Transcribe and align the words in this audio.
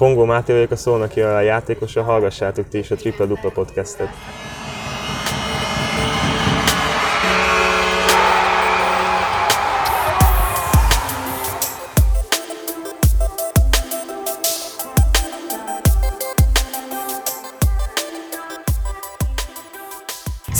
Pongó 0.00 0.24
Máté 0.24 0.52
vagyok, 0.52 0.70
a 0.70 0.76
Szolnoki 0.76 1.20
a 1.20 1.40
játékosa, 1.40 2.02
hallgassátok 2.02 2.68
ti 2.68 2.78
is 2.78 2.90
a 2.90 2.96
Tripla 2.96 3.26
Dupla 3.26 3.50
podcastet. 3.50 4.08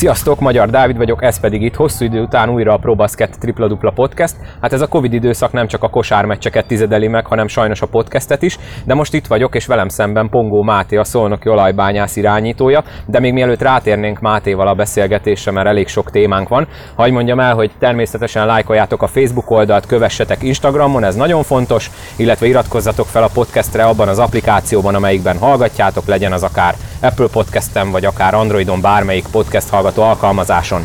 Sziasztok, 0.01 0.41
Magyar 0.41 0.71
Dávid 0.71 0.97
vagyok, 0.97 1.23
ez 1.23 1.41
pedig 1.41 1.63
itt 1.63 1.75
hosszú 1.75 2.05
idő 2.05 2.21
után 2.21 2.51
újra 2.51 2.73
a 2.73 2.77
ProBasket 2.77 3.39
Tripla 3.39 3.69
Dupla 3.69 3.91
Podcast. 3.91 4.37
Hát 4.61 4.73
ez 4.73 4.81
a 4.81 4.87
Covid 4.87 5.13
időszak 5.13 5.53
nem 5.53 5.67
csak 5.67 5.83
a 5.83 5.89
kosármeccseket 5.89 6.67
tizedeli 6.67 7.09
meg, 7.09 7.27
hanem 7.27 7.49
sajnos 7.49 7.83
a 7.83 7.87
podcastet 7.87 8.43
is, 8.43 8.59
de 8.85 8.95
most 8.95 9.15
itt 9.15 9.27
vagyok, 9.27 9.55
és 9.55 9.67
velem 9.67 9.89
szemben 9.89 10.29
Pongó 10.29 10.63
Máté, 10.63 10.97
a 10.97 11.05
Szolnoki 11.05 11.49
olajbányász 11.49 12.17
irányítója, 12.17 12.85
de 13.07 13.21
még 13.21 13.33
mielőtt 13.33 13.63
rátérnénk 13.63 14.21
Mátéval 14.21 14.69
a 14.69 14.75
beszélgetésre, 14.75 15.51
mert 15.51 15.67
elég 15.67 15.89
sok 15.89 16.11
témánk 16.11 16.49
van, 16.49 16.69
hagyj 16.95 17.13
mondjam 17.13 17.41
el, 17.41 17.55
hogy 17.55 17.71
természetesen 17.79 18.47
lájkoljátok 18.47 19.03
a 19.03 19.07
Facebook 19.07 19.51
oldalt, 19.51 19.87
kövessetek 19.87 20.43
Instagramon, 20.43 21.05
ez 21.05 21.15
nagyon 21.15 21.43
fontos, 21.43 21.91
illetve 22.17 22.47
iratkozzatok 22.47 23.07
fel 23.07 23.23
a 23.23 23.31
podcastre 23.35 23.85
abban 23.85 24.09
az 24.09 24.19
applikációban, 24.19 24.95
amelyikben 24.95 25.39
hallgatjátok, 25.39 26.07
legyen 26.07 26.33
az 26.33 26.43
akár 26.43 26.75
Apple 27.01 27.29
Podcasten, 27.33 27.91
vagy 27.91 28.05
akár 28.05 28.35
Androidon 28.35 28.81
bármelyik 28.81 29.27
podcast 29.33 29.69
hallgató 29.69 29.89
alkalmazáson. 29.99 30.85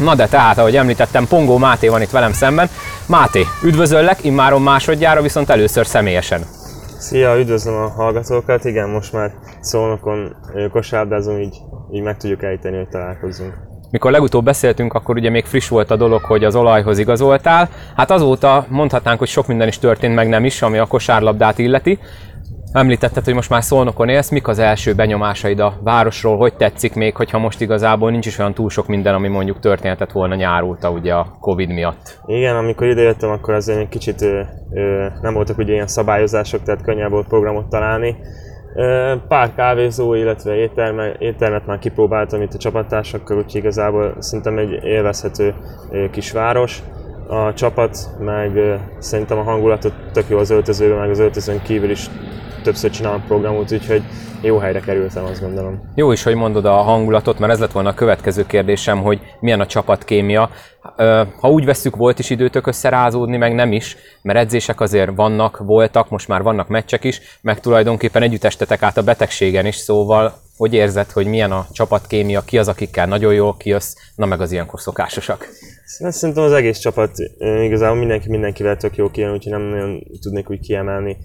Na 0.00 0.14
de 0.14 0.26
tehát, 0.26 0.58
ahogy 0.58 0.76
említettem, 0.76 1.26
Pongó 1.26 1.58
Máté 1.58 1.88
van 1.88 2.02
itt 2.02 2.10
velem 2.10 2.32
szemben. 2.32 2.68
Máté, 3.06 3.44
üdvözöllek, 3.64 4.24
immáron 4.24 4.62
másodjára, 4.62 5.22
viszont 5.22 5.50
először 5.50 5.86
személyesen. 5.86 6.40
Szia, 6.98 7.38
üdvözlöm 7.38 7.74
a 7.74 7.88
hallgatókat. 7.88 8.64
Igen, 8.64 8.88
most 8.88 9.12
már 9.12 9.32
szónokon 9.60 10.36
kosárlabdázunk, 10.72 11.44
így, 11.44 11.56
így 11.92 12.02
meg 12.02 12.16
tudjuk 12.16 12.42
ejteni, 12.42 12.76
hogy 12.76 12.88
találkozzunk. 12.88 13.52
Mikor 13.90 14.10
legutóbb 14.10 14.44
beszéltünk, 14.44 14.92
akkor 14.92 15.16
ugye 15.16 15.30
még 15.30 15.44
friss 15.44 15.68
volt 15.68 15.90
a 15.90 15.96
dolog, 15.96 16.22
hogy 16.24 16.44
az 16.44 16.54
olajhoz 16.54 16.98
igazoltál. 16.98 17.68
Hát 17.96 18.10
azóta 18.10 18.66
mondhatnánk, 18.68 19.18
hogy 19.18 19.28
sok 19.28 19.46
minden 19.46 19.68
is 19.68 19.78
történt, 19.78 20.14
meg 20.14 20.28
nem 20.28 20.44
is, 20.44 20.62
ami 20.62 20.78
a 20.78 20.86
kosárlabdát 20.86 21.58
illeti. 21.58 21.98
Említetted, 22.72 23.24
hogy 23.24 23.34
most 23.34 23.50
már 23.50 23.62
Szolnokon 23.62 24.08
élsz, 24.08 24.30
mik 24.30 24.48
az 24.48 24.58
első 24.58 24.94
benyomásaid 24.94 25.58
a 25.60 25.74
városról, 25.82 26.36
hogy 26.36 26.56
tetszik 26.56 26.94
még, 26.94 27.16
hogyha 27.16 27.38
most 27.38 27.60
igazából 27.60 28.10
nincs 28.10 28.26
is 28.26 28.38
olyan 28.38 28.54
túl 28.54 28.70
sok 28.70 28.86
minden, 28.86 29.14
ami 29.14 29.28
mondjuk 29.28 29.58
történhetett 29.58 30.12
volna 30.12 30.34
nyár 30.34 30.62
óta 30.62 30.90
ugye 30.90 31.14
a 31.14 31.36
Covid 31.40 31.68
miatt. 31.68 32.20
Igen, 32.26 32.56
amikor 32.56 32.86
idejöttem, 32.86 33.30
akkor 33.30 33.54
azért 33.54 33.78
egy 33.78 33.88
kicsit 33.88 34.22
ö, 34.22 34.42
ö, 34.70 35.06
nem 35.20 35.34
voltak 35.34 35.58
ugye 35.58 35.72
ilyen 35.72 35.86
szabályozások, 35.86 36.62
tehát 36.62 36.82
könnyebb 36.82 37.10
volt 37.10 37.26
programot 37.26 37.68
találni. 37.68 38.16
Ö, 38.74 39.14
pár 39.28 39.54
kávézó, 39.54 40.14
illetve 40.14 40.54
étterme, 40.54 41.12
éttermet 41.18 41.66
már 41.66 41.78
kipróbáltam 41.78 42.42
itt 42.42 42.54
a 42.54 42.58
csapattársakkal, 42.58 43.36
úgyhogy 43.36 43.60
igazából 43.60 44.14
szerintem 44.18 44.58
egy 44.58 44.84
élvezhető 44.84 45.54
ö, 45.90 46.10
kis 46.10 46.32
város 46.32 46.82
a 47.28 47.52
csapat, 47.52 47.96
meg 48.18 48.56
ö, 48.56 48.74
szerintem 48.98 49.38
a 49.38 49.42
hangulatot 49.42 49.94
tök 50.12 50.28
jó 50.28 50.38
az 50.38 50.50
öltözőben, 50.50 50.98
meg 50.98 51.10
az 51.10 51.18
öltözőn 51.18 51.62
kívül 51.62 51.90
is 51.90 52.10
többször 52.62 52.90
csinálom 52.90 53.22
programot, 53.26 53.72
úgyhogy 53.72 54.02
jó 54.42 54.58
helyre 54.58 54.80
kerültem, 54.80 55.24
azt 55.24 55.40
gondolom. 55.40 55.80
Jó 55.94 56.12
is, 56.12 56.22
hogy 56.22 56.34
mondod 56.34 56.64
a 56.64 56.72
hangulatot, 56.72 57.38
mert 57.38 57.52
ez 57.52 57.58
lett 57.58 57.72
volna 57.72 57.88
a 57.88 57.94
következő 57.94 58.46
kérdésem, 58.46 59.02
hogy 59.02 59.20
milyen 59.40 59.60
a 59.60 59.66
csapatkémia. 59.66 60.50
Ha 61.40 61.50
úgy 61.50 61.64
vesszük, 61.64 61.96
volt 61.96 62.18
is 62.18 62.30
időtök 62.30 62.66
összerázódni, 62.66 63.36
meg 63.36 63.54
nem 63.54 63.72
is, 63.72 63.96
mert 64.22 64.38
edzések 64.38 64.80
azért 64.80 65.10
vannak, 65.14 65.58
voltak, 65.58 66.08
most 66.08 66.28
már 66.28 66.42
vannak 66.42 66.68
meccsek 66.68 67.04
is, 67.04 67.20
meg 67.42 67.60
tulajdonképpen 67.60 68.22
együtt 68.22 68.44
estetek 68.44 68.82
át 68.82 68.96
a 68.96 69.02
betegségen 69.02 69.66
is, 69.66 69.76
szóval 69.76 70.32
hogy 70.60 70.74
érzed, 70.74 71.10
hogy 71.10 71.26
milyen 71.26 71.52
a 71.52 71.66
csapatkémia, 71.72 72.40
ki 72.40 72.58
az, 72.58 72.68
akikkel 72.68 73.06
nagyon 73.06 73.34
jól 73.34 73.56
kijössz, 73.56 73.94
na 74.14 74.26
meg 74.26 74.40
az 74.40 74.52
ilyenkor 74.52 74.80
szokásosak? 74.80 75.48
Szerintem 75.84 76.44
az 76.44 76.52
egész 76.52 76.78
csapat, 76.78 77.10
igazából 77.38 77.98
mindenki 77.98 78.28
mindenkivel 78.28 78.76
tök 78.76 78.96
jó 78.96 79.10
kijön, 79.10 79.32
úgyhogy 79.32 79.52
nem 79.52 79.62
nagyon 79.62 80.02
tudnék 80.20 80.50
úgy 80.50 80.60
kiemelni 80.60 81.16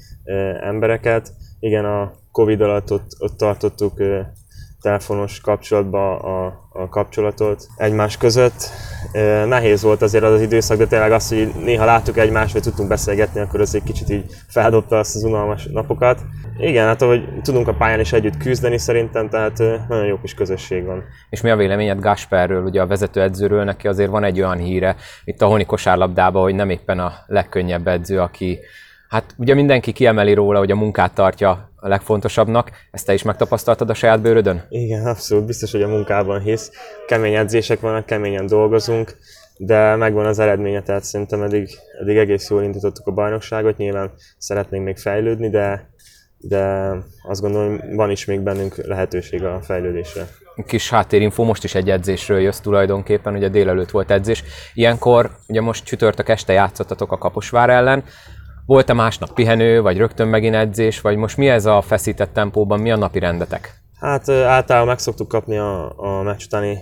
embereket. 0.62 1.34
Igen, 1.60 1.86
a 1.86 2.12
Covid 2.32 2.62
alatt 2.62 2.92
ott, 2.92 3.08
ott 3.20 3.38
tartottuk 3.38 3.94
telefonos 4.86 5.42
kapcsolatba 5.42 6.20
a, 6.20 6.70
a 6.74 6.90
kapcsolatot 6.90 7.68
egymás 7.78 8.18
között. 8.18 8.70
Nehéz 9.48 9.82
volt 9.82 10.02
azért 10.02 10.24
az, 10.24 10.32
az 10.32 10.42
időszak, 10.42 10.78
de 10.78 10.86
tényleg 10.86 11.12
az, 11.12 11.30
hogy 11.30 11.52
néha 11.64 11.86
láttuk 11.86 12.18
egymást, 12.18 12.54
vagy 12.54 12.62
tudtunk 12.62 12.90
beszélgetni, 12.90 13.40
akkor 13.40 13.62
az 13.62 13.76
egy 13.76 13.84
kicsit 13.84 14.10
így 14.10 14.26
feldobta 14.48 14.98
azt 14.98 15.16
az 15.16 15.24
unalmas 15.24 15.66
napokat. 15.66 16.22
Igen, 16.58 16.86
hát 16.86 17.02
ahogy 17.02 17.42
tudunk 17.42 17.68
a 17.68 17.74
pályán 17.74 18.00
is 18.00 18.14
együtt 18.14 18.38
küzdeni 18.38 18.78
szerintem, 18.78 19.30
tehát 19.30 19.58
nagyon 19.90 20.06
jó 20.06 20.20
kis 20.22 20.34
közösség 20.34 20.86
van. 20.86 21.04
És 21.30 21.42
mi 21.42 21.50
a 21.50 21.56
véleményed 21.56 22.00
Gasperről, 22.00 22.64
ugye 22.64 22.82
a 22.82 22.88
vezetőedzőről, 22.88 23.64
neki 23.64 23.88
azért 23.88 24.10
van 24.10 24.24
egy 24.24 24.40
olyan 24.40 24.58
híre 24.58 24.96
itt 25.24 25.42
a 25.42 25.48
honi 25.48 25.66
kosárlabdában, 25.66 26.42
hogy 26.42 26.56
nem 26.56 26.70
éppen 26.70 27.00
a 27.00 27.14
legkönnyebb 27.28 27.88
edző, 27.88 28.20
aki 28.20 28.60
Hát 29.10 29.36
ugye 29.38 29.54
mindenki 29.54 29.92
kiemeli 29.92 30.34
róla, 30.34 30.60
hogy 30.60 30.72
a 30.72 30.76
munkát 30.76 31.14
tartja 31.14 31.70
a 31.76 31.88
legfontosabbnak. 31.88 32.72
Ezt 32.92 33.06
te 33.06 33.14
is 33.14 33.24
megtapasztaltad 33.24 33.90
a 33.90 33.94
saját 33.94 34.22
bőrödön? 34.22 34.66
Igen, 34.70 35.06
abszolút. 35.06 35.46
Biztos, 35.46 35.72
hogy 35.72 35.82
a 35.82 35.88
munkában 35.88 36.42
hisz. 36.42 36.72
Kemény 37.08 37.36
edzések 37.36 37.80
vannak, 37.80 38.06
keményen 38.06 38.46
dolgozunk, 38.46 39.18
de 39.58 39.96
megvan 39.96 40.26
az 40.26 40.40
eredménye, 40.40 40.82
tehát 40.82 41.04
szerintem 41.04 41.42
eddig, 41.42 41.70
eddig 42.02 42.18
egész 42.18 42.50
jól 42.50 42.64
indítottuk 42.64 43.08
a 43.08 43.12
bajnokságot. 43.12 43.78
Nyilván 43.78 44.12
szeretnénk 44.38 44.86
még 44.86 44.98
fejlődni, 44.98 45.50
de, 45.50 45.90
de 46.38 46.92
azt 47.28 47.42
gondolom, 47.42 47.82
van 47.96 48.12
is 48.12 48.26
még 48.26 48.42
bennünk 48.42 48.76
lehetőség 48.76 49.44
a 49.44 49.62
fejlődésre. 49.62 50.28
Kis 50.66 50.90
háttérinfo, 50.90 51.44
most 51.44 51.64
is 51.64 51.76
egy 51.76 51.90
edzésről 51.90 52.40
jössz 52.40 52.60
tulajdonképpen, 52.60 53.36
ugye 53.36 53.50
délelőtt 53.50 53.92
volt 53.92 54.12
edzés. 54.12 54.44
Ilyenkor, 54.74 55.32
ugye 55.48 55.62
most 55.62 55.86
csütörtök 55.86 56.30
este 56.30 56.54
játszottatok 56.54 57.12
a 57.12 57.18
Kaposvár 57.18 57.70
ellen, 57.70 58.04
volt-e 58.66 58.94
másnap 58.94 59.34
pihenő, 59.34 59.82
vagy 59.82 59.98
rögtön 59.98 60.28
megint 60.28 60.56
edzés, 60.56 61.02
vagy 61.02 61.18
most 61.18 61.38
mi 61.38 61.48
ez 61.48 61.66
a 61.66 61.82
feszített 61.82 62.34
tempóban, 62.34 62.80
mi 62.80 62.92
a 62.92 62.98
napi 62.98 63.20
rendetek? 63.20 63.84
Hát 64.00 64.30
általában 64.30 64.88
meg 64.88 65.00
szoktuk 65.00 65.28
kapni 65.28 65.58
a, 65.58 66.00
a 66.00 66.22
meccs 66.22 66.44
utáni 66.46 66.78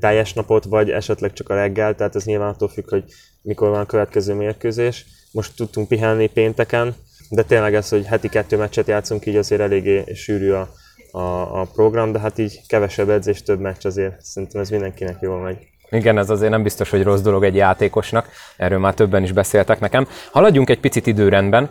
teljes 0.00 0.32
napot, 0.32 0.64
vagy 0.64 0.90
esetleg 0.90 1.32
csak 1.32 1.48
a 1.48 1.54
reggel, 1.54 1.94
tehát 1.94 2.14
ez 2.14 2.24
nyilván 2.24 2.48
attól 2.48 2.68
függ, 2.68 2.90
hogy 2.90 3.04
mikor 3.42 3.68
van 3.68 3.80
a 3.80 3.86
következő 3.86 4.34
mérkőzés. 4.34 5.06
Most 5.32 5.56
tudtunk 5.56 5.88
pihenni 5.88 6.26
pénteken, 6.26 6.94
de 7.30 7.42
tényleg 7.42 7.74
ez, 7.74 7.88
hogy 7.88 8.06
heti 8.06 8.28
kettő 8.28 8.56
meccset 8.56 8.86
játszunk, 8.86 9.26
így 9.26 9.36
azért 9.36 9.60
eléggé 9.60 10.04
sűrű 10.14 10.50
a, 10.50 10.68
a, 11.10 11.60
a 11.60 11.66
program, 11.74 12.12
de 12.12 12.18
hát 12.18 12.38
így 12.38 12.60
kevesebb 12.66 13.08
edzés, 13.08 13.42
több 13.42 13.60
meccs 13.60 13.86
azért 13.86 14.20
szerintem 14.20 14.60
ez 14.60 14.70
mindenkinek 14.70 15.16
jól 15.20 15.40
megy. 15.40 15.58
Igen, 15.90 16.18
ez 16.18 16.30
azért 16.30 16.50
nem 16.50 16.62
biztos, 16.62 16.90
hogy 16.90 17.02
rossz 17.02 17.20
dolog 17.20 17.44
egy 17.44 17.54
játékosnak, 17.54 18.28
erről 18.56 18.78
már 18.78 18.94
többen 18.94 19.22
is 19.22 19.32
beszéltek 19.32 19.80
nekem. 19.80 20.06
Haladjunk 20.32 20.70
egy 20.70 20.80
picit 20.80 21.06
időrendben. 21.06 21.70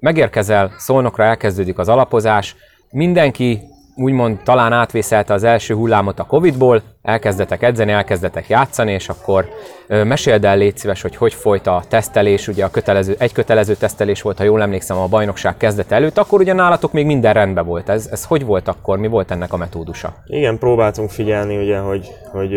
Megérkezel, 0.00 0.72
szolnokra 0.78 1.24
elkezdődik 1.24 1.78
az 1.78 1.88
alapozás, 1.88 2.56
mindenki 2.90 3.60
úgymond 3.96 4.38
talán 4.44 4.72
átvészelte 4.72 5.34
az 5.34 5.44
első 5.44 5.74
hullámot 5.74 6.18
a 6.18 6.24
Covid-ból, 6.24 6.82
elkezdetek 7.02 7.62
edzeni, 7.62 7.92
elkezdetek 7.92 8.48
játszani, 8.48 8.92
és 8.92 9.08
akkor 9.08 9.48
meséld 9.88 10.44
el, 10.44 10.56
légy 10.56 10.76
szíves, 10.76 11.02
hogy 11.02 11.16
hogy 11.16 11.34
folyt 11.34 11.66
a 11.66 11.82
tesztelés, 11.88 12.48
ugye 12.48 12.64
a 12.64 12.70
kötelező, 12.70 13.14
egy 13.18 13.32
kötelező 13.32 13.74
tesztelés 13.74 14.22
volt, 14.22 14.38
ha 14.38 14.44
jól 14.44 14.62
emlékszem, 14.62 14.96
a 14.96 15.06
bajnokság 15.06 15.56
kezdete 15.56 15.94
előtt, 15.94 16.18
akkor 16.18 16.40
ugye 16.40 16.52
nálatok 16.52 16.92
még 16.92 17.06
minden 17.06 17.32
rendben 17.32 17.66
volt. 17.66 17.88
Ez, 17.88 18.08
ez 18.10 18.24
hogy 18.24 18.44
volt 18.44 18.68
akkor, 18.68 18.98
mi 18.98 19.08
volt 19.08 19.30
ennek 19.30 19.52
a 19.52 19.56
metódusa? 19.56 20.14
Igen, 20.26 20.58
próbáltunk 20.58 21.10
figyelni, 21.10 21.56
ugye, 21.56 21.78
hogy, 21.78 22.14
hogy 22.32 22.54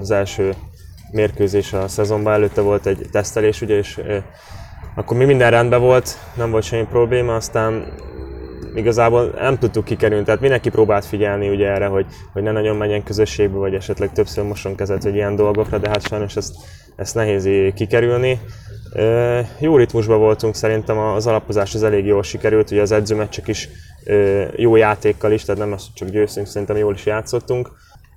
az 0.00 0.10
első 0.10 0.52
mérkőzés 1.10 1.72
a 1.72 1.88
szezonban 1.88 2.32
előtte 2.32 2.60
volt 2.60 2.86
egy 2.86 3.06
tesztelés, 3.12 3.60
ugye, 3.60 3.76
és 3.76 4.00
akkor 4.94 5.16
mi 5.16 5.24
minden 5.24 5.50
rendben 5.50 5.80
volt, 5.80 6.18
nem 6.34 6.50
volt 6.50 6.64
semmi 6.64 6.86
probléma, 6.90 7.34
aztán 7.34 7.92
igazából 8.74 9.34
nem 9.38 9.58
tudtuk 9.58 9.84
kikerülni, 9.84 10.24
tehát 10.24 10.40
mindenki 10.40 10.68
próbált 10.70 11.04
figyelni 11.04 11.48
ugye 11.48 11.66
erre, 11.66 11.86
hogy, 11.86 12.06
hogy 12.32 12.42
ne 12.42 12.52
nagyon 12.52 12.76
menjen 12.76 13.02
közösségbe, 13.02 13.58
vagy 13.58 13.74
esetleg 13.74 14.12
többször 14.12 14.44
moson 14.44 14.74
kezet, 14.74 15.02
hogy 15.02 15.14
ilyen 15.14 15.36
dolgokra, 15.36 15.78
de 15.78 15.88
hát 15.88 16.06
sajnos 16.08 16.36
ezt, 16.36 16.54
ezt 16.96 17.14
nehéz 17.14 17.48
kikerülni. 17.74 18.40
Jó 19.58 19.76
ritmusban 19.76 20.18
voltunk, 20.18 20.54
szerintem 20.54 20.98
az 20.98 21.26
alapozás 21.26 21.74
az 21.74 21.82
elég 21.82 22.06
jól 22.06 22.22
sikerült, 22.22 22.70
ugye 22.70 22.80
az 22.80 22.92
edzőmeccsek 22.92 23.48
is 23.48 23.68
jó 24.56 24.76
játékkal 24.76 25.32
is, 25.32 25.44
tehát 25.44 25.60
nem 25.60 25.72
az, 25.72 25.86
csak 25.94 26.08
győztünk, 26.08 26.46
szerintem 26.46 26.76
jól 26.76 26.94
is 26.94 27.06
játszottunk. 27.06 27.70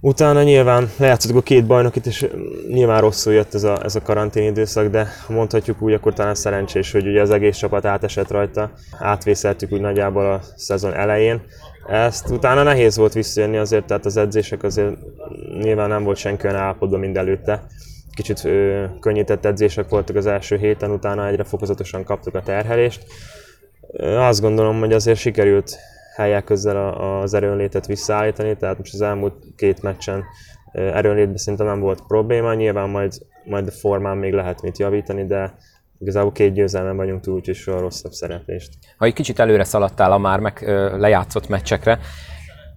Utána 0.04 0.44
nyilván 0.44 0.90
lejátszottuk 0.98 1.38
a 1.38 1.42
két 1.42 1.66
bajnokit, 1.66 2.06
és 2.06 2.28
nyilván 2.68 3.02
rosszul 3.02 3.34
jött 3.34 3.54
ez 3.54 3.64
a, 3.64 3.84
ez 3.84 3.96
a 3.96 4.02
karantén 4.02 4.50
időszak, 4.50 4.88
de 4.88 5.08
mondhatjuk 5.28 5.82
úgy, 5.82 5.94
akkor 5.94 6.14
talán 6.14 6.36
szerencsés, 6.36 6.92
hogy 6.92 7.08
ugye 7.08 7.22
az 7.22 7.30
egész 7.30 7.58
csapat 7.58 7.86
átesett 7.86 8.32
rajta, 8.32 8.72
átvészeltük 9.00 9.72
úgy 9.72 9.82
nagyjából 9.82 10.32
a 10.32 10.42
szezon 10.56 10.94
elején. 10.94 11.42
Ezt 11.88 12.30
utána 12.30 12.64
nehéz 12.64 12.98
volt 12.98 13.14
visszajönni 13.14 13.58
azért, 13.58 13.86
tehát 13.86 14.06
az 14.06 14.18
edzések 14.18 14.64
azért 14.64 14.98
nyilván 15.62 15.90
nem 15.90 16.04
volt 16.04 16.18
senki 16.18 16.48
olyan 16.48 16.60
állapotban, 16.60 17.00
mint 17.00 17.18
előtte. 17.18 17.66
Kicsit 18.16 18.46
ö, 18.46 18.84
könnyített 19.00 19.46
edzések 19.46 19.90
voltak 19.90 20.16
az 20.16 20.26
első 20.26 20.58
héten, 20.58 20.92
utána 20.92 21.28
egyre 21.28 21.44
fokozatosan 21.44 22.04
kaptuk 22.04 22.36
a 22.36 22.42
terhelést. 22.42 23.04
Azt 24.02 24.42
gondolom, 24.42 24.80
hogy 24.80 24.94
azért 24.94 25.20
sikerült 25.20 25.78
helyek 26.16 26.44
közel 26.44 26.94
az 26.94 27.34
erőnlétet 27.34 27.86
visszaállítani, 27.86 28.58
tehát 28.58 28.78
most 28.78 28.94
az 28.94 29.02
elmúlt 29.02 29.34
két 29.56 29.82
meccsen 29.82 30.24
erőnlétben 30.72 31.38
szinte 31.38 31.64
nem 31.64 31.80
volt 31.80 32.04
probléma, 32.08 32.54
nyilván 32.54 32.90
majd, 32.90 33.14
majd 33.46 33.68
a 33.68 33.72
formán 33.72 34.18
még 34.18 34.34
lehet 34.34 34.62
mit 34.62 34.78
javítani, 34.78 35.26
de 35.26 35.56
igazából 36.00 36.32
két 36.32 36.54
győzelmen 36.54 36.96
vagyunk 36.96 37.22
túl, 37.22 37.36
úgyhogy 37.36 37.56
soha 37.56 37.80
rosszabb 37.80 38.12
szereplést. 38.12 38.70
Ha 38.98 39.06
egy 39.06 39.14
kicsit 39.14 39.40
előre 39.40 39.64
szaladtál 39.64 40.12
a 40.12 40.18
már 40.18 40.40
meg 40.40 40.64
lejátszott 40.98 41.48
meccsekre, 41.48 42.00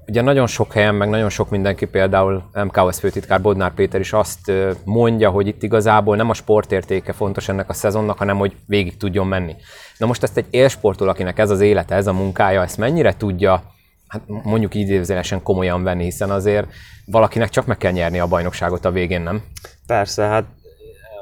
Ugye 0.06 0.20
nagyon 0.20 0.46
sok 0.46 0.72
helyen, 0.72 0.94
meg 0.94 1.08
nagyon 1.08 1.28
sok 1.28 1.50
mindenki, 1.50 1.86
például 1.86 2.50
MKOS 2.64 2.98
főtitkár 2.98 3.40
Bodnár 3.40 3.74
Péter 3.74 4.00
is 4.00 4.12
azt 4.12 4.52
mondja, 4.84 5.30
hogy 5.30 5.46
itt 5.46 5.62
igazából 5.62 6.16
nem 6.16 6.30
a 6.30 6.34
sportértéke 6.34 7.12
fontos 7.12 7.48
ennek 7.48 7.68
a 7.68 7.72
szezonnak, 7.72 8.18
hanem 8.18 8.36
hogy 8.36 8.56
végig 8.66 8.96
tudjon 8.96 9.26
menni. 9.26 9.54
Na 9.98 10.06
most 10.06 10.22
ezt 10.22 10.36
egy 10.36 10.46
élsportol, 10.50 11.08
akinek 11.08 11.38
ez 11.38 11.50
az 11.50 11.60
élete, 11.60 11.94
ez 11.94 12.06
a 12.06 12.12
munkája, 12.12 12.62
ezt 12.62 12.78
mennyire 12.78 13.16
tudja 13.16 13.62
hát 14.08 14.22
mondjuk 14.26 14.74
idézőjelesen 14.74 15.42
komolyan 15.42 15.82
venni, 15.82 16.04
hiszen 16.04 16.30
azért 16.30 16.66
valakinek 17.06 17.48
csak 17.48 17.66
meg 17.66 17.76
kell 17.76 17.92
nyerni 17.92 18.18
a 18.18 18.26
bajnokságot 18.26 18.84
a 18.84 18.90
végén, 18.90 19.20
nem? 19.20 19.42
Persze, 19.86 20.22
hát 20.22 20.44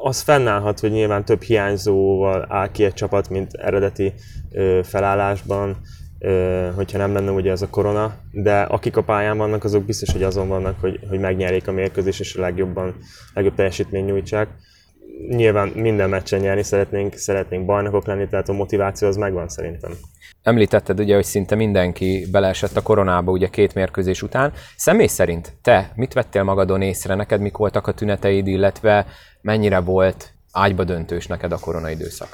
az 0.03 0.21
fennállhat, 0.21 0.81
hogy 0.81 0.91
nyilván 0.91 1.25
több 1.25 1.43
hiányzóval 1.43 2.47
áll 2.49 2.71
ki 2.71 2.85
egy 2.85 2.95
csapat, 2.95 3.29
mint 3.29 3.53
eredeti 3.53 4.13
felállásban, 4.83 5.77
hogyha 6.75 6.99
nem 6.99 7.13
lenne 7.13 7.31
ugye 7.31 7.51
ez 7.51 7.63
a 7.63 7.69
korona, 7.71 8.15
de 8.31 8.61
akik 8.61 8.97
a 8.97 9.03
pályán 9.03 9.37
vannak, 9.37 9.65
azok 9.65 9.85
biztos, 9.85 10.13
hogy 10.13 10.23
azon 10.23 10.49
vannak, 10.49 10.81
hogy, 10.81 11.01
hogy 11.09 11.19
megnyerjék 11.19 11.69
a 11.69 11.73
mérkőzést 11.73 12.21
és 12.21 12.35
a 12.35 12.41
legjobban, 12.41 12.95
legjobb 13.35 13.55
teljesítmény 13.55 14.05
nyújtsák. 14.05 14.49
Nyilván 15.29 15.69
minden 15.69 16.09
meccsen 16.09 16.41
nyerni 16.41 16.63
szeretnénk, 16.63 17.15
szeretnénk 17.15 17.65
bajnokok 17.65 18.07
lenni, 18.07 18.29
tehát 18.29 18.49
a 18.49 18.53
motiváció 18.53 19.09
az 19.09 19.17
megvan 19.17 19.49
szerintem. 19.49 19.93
Említetted 20.43 21.01
ugye, 21.01 21.15
hogy 21.15 21.25
szinte 21.25 21.55
mindenki 21.55 22.27
beleesett 22.31 22.77
a 22.77 22.83
koronába 22.83 23.31
ugye 23.31 23.49
két 23.49 23.75
mérkőzés 23.75 24.23
után. 24.23 24.53
Személy 24.77 25.07
szerint 25.07 25.53
te 25.63 25.93
mit 25.95 26.13
vettél 26.13 26.43
magadon 26.43 26.83
észre, 26.83 27.15
neked 27.15 27.41
mik 27.41 27.57
voltak 27.57 27.87
a 27.87 27.93
tüneteid, 27.93 28.47
illetve 28.47 29.07
mennyire 29.41 29.81
volt 29.81 30.33
ágyba 30.53 30.85
döntős 30.85 31.27
neked 31.27 31.53
a 31.53 31.59
koronaidőszak? 31.59 32.29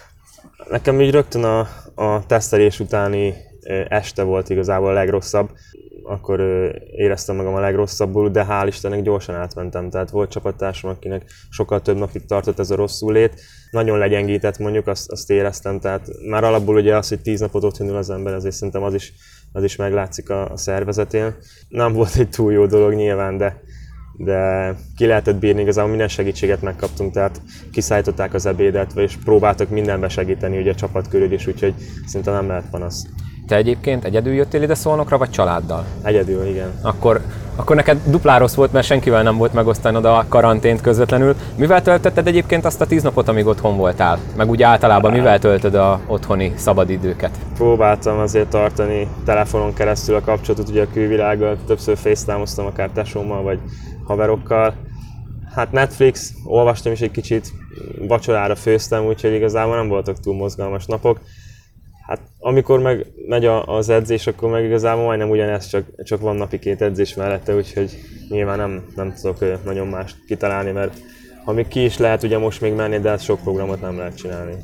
Nekem 0.71 1.01
így 1.01 1.11
rögtön 1.11 1.45
a, 1.45 1.69
a 1.95 2.27
tesztelés 2.27 2.81
utáni 2.81 3.35
este 3.89 4.23
volt 4.23 4.51
igazából 4.51 4.89
a 4.89 4.93
legrosszabb. 4.93 5.51
Akkor 6.03 6.41
éreztem 6.91 7.37
magam 7.37 7.55
a 7.55 7.61
legrosszabbul, 7.61 8.29
de 8.31 8.47
hál' 8.49 8.67
Istennek 8.67 9.03
gyorsan 9.03 9.35
átmentem. 9.35 9.91
Tehát 9.91 10.11
volt 10.11 10.31
csapattársam, 10.31 10.91
akinek 10.91 11.31
sokkal 11.51 11.83
több 11.83 11.97
napig 11.97 12.27
tartott 12.27 12.59
ez 12.59 12.71
a 12.71 12.77
rosszul 12.77 13.13
lét. 13.13 13.41
Nagyon 13.71 13.99
legyengített 13.99 14.59
mondjuk, 14.59 14.87
azt, 14.87 15.11
azt 15.11 15.31
éreztem. 15.31 15.81
Tehát 15.81 16.09
már 16.29 16.45
alapból 16.45 16.77
ugye 16.77 16.97
az, 16.97 17.09
hogy 17.09 17.21
tíz 17.21 17.41
napot 17.41 17.65
ott 17.65 17.79
ül 17.81 17.97
az 17.97 18.11
ember, 18.11 18.35
azért 18.35 18.55
szerintem 18.55 18.83
az 18.83 18.95
is, 18.95 19.13
az 19.53 19.65
is 19.65 19.77
meglátszik 19.77 20.31
a, 20.31 20.51
a 20.51 20.57
szervezetén. 20.57 21.35
Nem 21.69 21.93
volt 21.93 22.17
egy 22.17 22.29
túl 22.29 22.53
jó 22.53 22.67
dolog 22.67 22.95
nyilván, 22.95 23.37
de, 23.37 23.61
de 24.17 24.75
ki 24.97 25.07
lehetett 25.07 25.37
bírni, 25.37 25.61
igazából 25.61 25.91
minden 25.91 26.09
segítséget 26.09 26.63
megkaptunk, 26.63 27.13
tehát 27.13 27.43
kiszállították 27.73 28.35
az 28.35 28.47
ebédet, 28.47 28.97
és 28.97 29.17
próbáltak 29.25 29.69
mindenbe 29.69 30.09
segíteni 30.09 30.59
ugye 30.59 30.71
a 30.71 30.75
csapat 30.75 31.09
körül 31.09 31.33
is, 31.33 31.47
úgyhogy 31.47 31.75
szerintem 32.07 32.35
nem 32.35 32.49
lehet 32.49 32.71
panasz. 32.71 33.07
Te 33.49 33.57
egyébként 33.57 34.05
egyedül 34.05 34.33
jöttél 34.33 34.63
ide 34.63 34.75
Szolnokra, 34.75 35.19
vagy 35.19 35.31
családdal? 35.31 35.85
Egyedül, 36.03 36.47
igen. 36.47 36.73
Akkor, 36.83 37.21
akkor 37.57 37.77
neked 37.77 37.99
duplá 38.07 38.39
rossz 38.39 38.55
volt, 38.55 38.73
mert 38.73 38.87
senkivel 38.87 39.23
nem 39.23 39.37
volt 39.37 39.53
megosztanod 39.53 40.05
a 40.05 40.25
karantént 40.29 40.81
közvetlenül. 40.81 41.35
Mivel 41.57 41.83
töltötted 41.83 42.27
egyébként 42.27 42.65
azt 42.65 42.81
a 42.81 42.87
tíz 42.87 43.03
napot, 43.03 43.29
amíg 43.29 43.47
otthon 43.47 43.77
voltál? 43.77 44.19
Meg 44.37 44.51
úgy 44.51 44.63
általában 44.63 45.13
mivel 45.13 45.39
töltöd 45.39 45.75
a 45.75 46.01
otthoni 46.07 46.53
szabadidőket? 46.57 47.31
Próbáltam 47.55 48.19
azért 48.19 48.49
tartani 48.49 49.09
telefonon 49.25 49.75
keresztül 49.75 50.15
a 50.15 50.21
kapcsolatot 50.21 50.69
ugye 50.69 50.83
a 50.83 50.93
külvilággal, 50.93 51.57
többször 51.67 51.97
facetime 51.97 52.45
akár 52.57 52.91
tesómmal 52.95 53.43
vagy 53.43 53.59
haverokkal. 54.05 54.75
Hát 55.55 55.73
Netflix, 55.73 56.33
olvastam 56.45 56.93
is 56.93 57.01
egy 57.01 57.11
kicsit, 57.11 57.53
vacsorára 58.09 58.55
főztem, 58.55 59.07
úgyhogy 59.07 59.33
igazából 59.33 59.77
nem 59.77 59.89
voltak 59.89 60.21
túl 60.21 60.35
mozgalmas 60.35 60.87
napok. 60.87 61.21
Amikor 62.39 62.81
meg 62.81 63.07
megy 63.29 63.47
az 63.65 63.89
edzés, 63.89 64.27
akkor 64.27 64.51
meg 64.51 64.65
igazából 64.65 65.05
majdnem 65.05 65.31
ugyanez, 65.31 65.67
csak, 65.67 66.03
csak 66.05 66.21
van 66.21 66.37
napi 66.37 66.59
két 66.59 66.83
edzés 66.83 67.15
mellette, 67.15 67.55
úgyhogy 67.55 67.99
nyilván 68.29 68.59
nem, 68.59 68.85
nem 68.95 69.15
tudok 69.15 69.65
nagyon 69.65 69.87
mást 69.87 70.17
kitalálni, 70.27 70.71
mert 70.71 70.99
ha 71.45 71.53
még 71.53 71.69
ki 71.69 71.85
is 71.85 71.99
lehet 71.99 72.23
ugye 72.23 72.39
most 72.39 72.61
még 72.61 72.73
menni, 72.73 72.99
de 72.99 73.09
hát 73.09 73.23
sok 73.23 73.41
programot 73.41 73.81
nem 73.81 73.97
lehet 73.97 74.17
csinálni. 74.17 74.55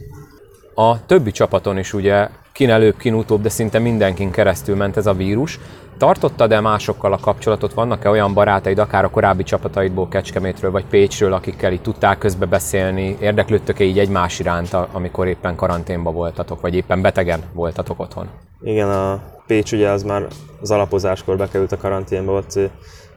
A 0.74 1.06
többi 1.06 1.30
csapaton 1.30 1.78
is 1.78 1.92
ugye 1.92 2.28
kin 2.52 2.70
előbb, 2.70 2.96
kin 2.96 3.14
utóbb, 3.14 3.42
de 3.42 3.48
szinte 3.48 3.78
mindenkin 3.78 4.30
keresztül 4.30 4.76
ment 4.76 4.96
ez 4.96 5.06
a 5.06 5.12
vírus. 5.12 5.60
Tartottad-e 5.98 6.60
másokkal 6.60 7.12
a 7.12 7.18
kapcsolatot? 7.18 7.74
Vannak-e 7.74 8.10
olyan 8.10 8.34
barátaid, 8.34 8.78
akár 8.78 9.04
a 9.04 9.10
korábbi 9.10 9.42
csapataidból, 9.42 10.08
Kecskemétről 10.08 10.70
vagy 10.70 10.84
Pécsről, 10.84 11.32
akikkel 11.32 11.72
így 11.72 11.80
tudták 11.80 12.18
közbe 12.18 12.46
beszélni? 12.46 13.16
Érdeklődtök-e 13.20 13.84
így 13.84 13.98
egymás 13.98 14.38
iránt, 14.38 14.76
amikor 14.92 15.26
éppen 15.26 15.56
karanténban 15.56 16.14
voltatok, 16.14 16.60
vagy 16.60 16.74
éppen 16.74 17.02
betegen 17.02 17.40
voltatok 17.52 18.00
otthon? 18.00 18.28
Igen, 18.62 18.88
a 18.88 19.20
Pécs 19.46 19.72
ugye 19.72 19.90
az 19.90 20.02
már 20.02 20.26
az 20.60 20.70
alapozáskor 20.70 21.36
bekerült 21.36 21.72
a 21.72 21.76
karanténba, 21.76 22.32
ott 22.32 22.58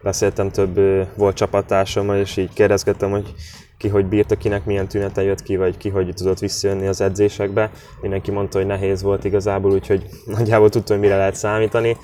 beszéltem 0.03 0.51
több 0.51 0.79
volt 1.15 1.35
csapattársammal, 1.35 2.17
és 2.17 2.37
így 2.37 2.53
kérdezgettem, 2.53 3.11
hogy 3.11 3.33
ki 3.77 3.87
hogy 3.87 4.05
bírta, 4.05 4.35
kinek 4.35 4.65
milyen 4.65 4.87
tünete 4.87 5.23
jött 5.23 5.43
ki, 5.43 5.55
vagy 5.55 5.77
ki 5.77 5.89
hogy 5.89 6.13
tudott 6.13 6.39
visszajönni 6.39 6.87
az 6.87 7.01
edzésekbe. 7.01 7.71
Mindenki 8.01 8.31
mondta, 8.31 8.57
hogy 8.57 8.67
nehéz 8.67 9.01
volt 9.01 9.23
igazából, 9.23 9.71
úgyhogy 9.71 10.09
nagyjából 10.37 10.69
tudtam, 10.69 10.97
hogy 10.97 11.05
mire 11.05 11.17
lehet 11.17 11.35
számítani. 11.35 11.97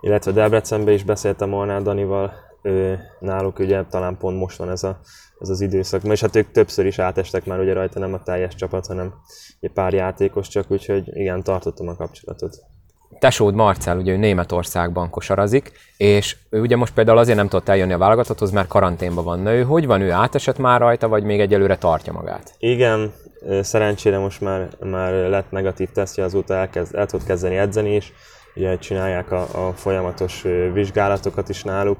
Illetve 0.00 0.32
Debrecenbe 0.32 0.92
is 0.92 1.04
beszéltem 1.04 1.48
Molnár 1.48 1.82
Danival, 1.82 2.32
ő, 2.62 2.98
náluk 3.20 3.58
ugye 3.58 3.84
talán 3.84 4.16
pont 4.18 4.38
most 4.38 4.58
van 4.58 4.70
ez, 4.70 4.82
a, 4.82 5.00
ez 5.40 5.48
az 5.48 5.60
időszak. 5.60 6.02
És 6.04 6.20
hát 6.20 6.36
ők 6.36 6.50
többször 6.50 6.86
is 6.86 6.98
átestek 6.98 7.44
már 7.44 7.60
ugye 7.60 7.72
rajta, 7.72 7.98
nem 7.98 8.14
a 8.14 8.22
teljes 8.22 8.54
csapat, 8.54 8.86
hanem 8.86 9.14
egy 9.60 9.72
pár 9.72 9.92
játékos 9.92 10.48
csak, 10.48 10.70
úgyhogy 10.70 11.16
igen, 11.16 11.42
tartottam 11.42 11.88
a 11.88 11.96
kapcsolatot 11.96 12.73
tesód 13.18 13.54
Marcel, 13.54 13.98
ugye 13.98 14.12
ő 14.12 14.16
Németországban 14.16 15.10
kosarazik, 15.10 15.72
és 15.96 16.36
ő 16.50 16.60
ugye 16.60 16.76
most 16.76 16.94
például 16.94 17.18
azért 17.18 17.36
nem 17.36 17.48
tudott 17.48 17.68
eljönni 17.68 17.92
a 17.92 17.98
válogatotthoz, 17.98 18.50
mert 18.50 18.68
karanténban 18.68 19.24
van. 19.24 19.40
Na 19.40 19.52
ő 19.52 19.62
hogy 19.62 19.86
van, 19.86 20.00
ő 20.00 20.10
átesett 20.10 20.58
már 20.58 20.80
rajta, 20.80 21.08
vagy 21.08 21.22
még 21.22 21.40
egyelőre 21.40 21.76
tartja 21.76 22.12
magát? 22.12 22.54
Igen, 22.58 23.12
szerencsére 23.60 24.18
most 24.18 24.40
már, 24.40 24.68
már 24.80 25.12
lett 25.12 25.50
negatív 25.50 25.88
tesztje, 25.90 26.24
azóta 26.24 26.54
elkezd, 26.54 26.94
el 26.94 27.06
tud 27.06 27.24
kezdeni 27.24 27.56
edzeni 27.56 27.94
is, 27.94 28.12
ugye 28.54 28.78
csinálják 28.78 29.32
a, 29.32 29.40
a 29.40 29.72
folyamatos 29.72 30.44
vizsgálatokat 30.72 31.48
is 31.48 31.62
náluk, 31.62 31.98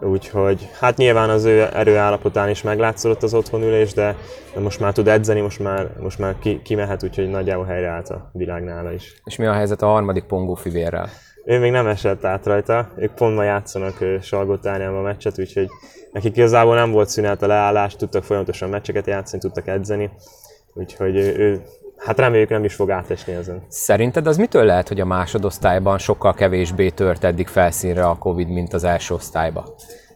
Úgyhogy 0.00 0.68
hát 0.80 0.96
nyilván 0.96 1.30
az 1.30 1.44
ő 1.44 1.68
erőállapotán 1.72 2.48
is 2.48 2.62
meglátszott 2.62 3.22
az 3.22 3.34
otthonülés, 3.34 3.92
de 3.92 4.16
most 4.58 4.80
már 4.80 4.92
tud 4.92 5.08
edzeni, 5.08 5.40
most 5.40 5.58
már, 5.58 5.90
most 6.00 6.18
már 6.18 6.38
ki, 6.38 6.60
kimehet, 6.62 7.02
úgyhogy 7.02 7.30
nagyjából 7.30 7.64
helyreállt 7.64 8.08
a 8.08 8.30
világ 8.32 8.64
nála 8.64 8.92
is. 8.92 9.20
És 9.24 9.36
mi 9.36 9.46
a 9.46 9.52
helyzet 9.52 9.82
a 9.82 9.86
harmadik 9.86 10.24
pongó 10.24 10.54
fivérrel? 10.54 11.08
Ő 11.44 11.58
még 11.58 11.70
nem 11.70 11.86
esett 11.86 12.24
át 12.24 12.46
rajta, 12.46 12.90
ők 12.96 13.14
pont 13.14 13.36
ma 13.36 13.42
játszanak 13.42 14.04
Salgótárjában 14.20 14.98
a 14.98 15.02
meccset, 15.02 15.38
úgyhogy 15.38 15.68
nekik 16.12 16.36
igazából 16.36 16.74
nem 16.74 16.90
volt 16.90 17.08
szünet 17.08 17.42
a 17.42 17.46
leállás, 17.46 17.96
tudtak 17.96 18.24
folyamatosan 18.24 18.68
meccseket 18.68 19.06
játszani, 19.06 19.42
tudtak 19.42 19.66
edzeni, 19.68 20.10
úgyhogy 20.74 21.16
ő, 21.16 21.38
ő 21.38 21.62
Hát 21.96 22.18
reméljük 22.18 22.48
nem 22.48 22.64
is 22.64 22.74
fog 22.74 22.90
átesni 22.90 23.32
ezen. 23.32 23.62
Szerinted 23.68 24.26
az 24.26 24.36
mitől 24.36 24.64
lehet, 24.64 24.88
hogy 24.88 25.00
a 25.00 25.04
másodosztályban 25.04 25.98
sokkal 25.98 26.34
kevésbé 26.34 26.88
tört 26.88 27.24
eddig 27.24 27.46
felszínre 27.46 28.06
a 28.06 28.18
Covid, 28.18 28.48
mint 28.48 28.72
az 28.72 28.84
első 28.84 29.14
osztályban? 29.14 29.64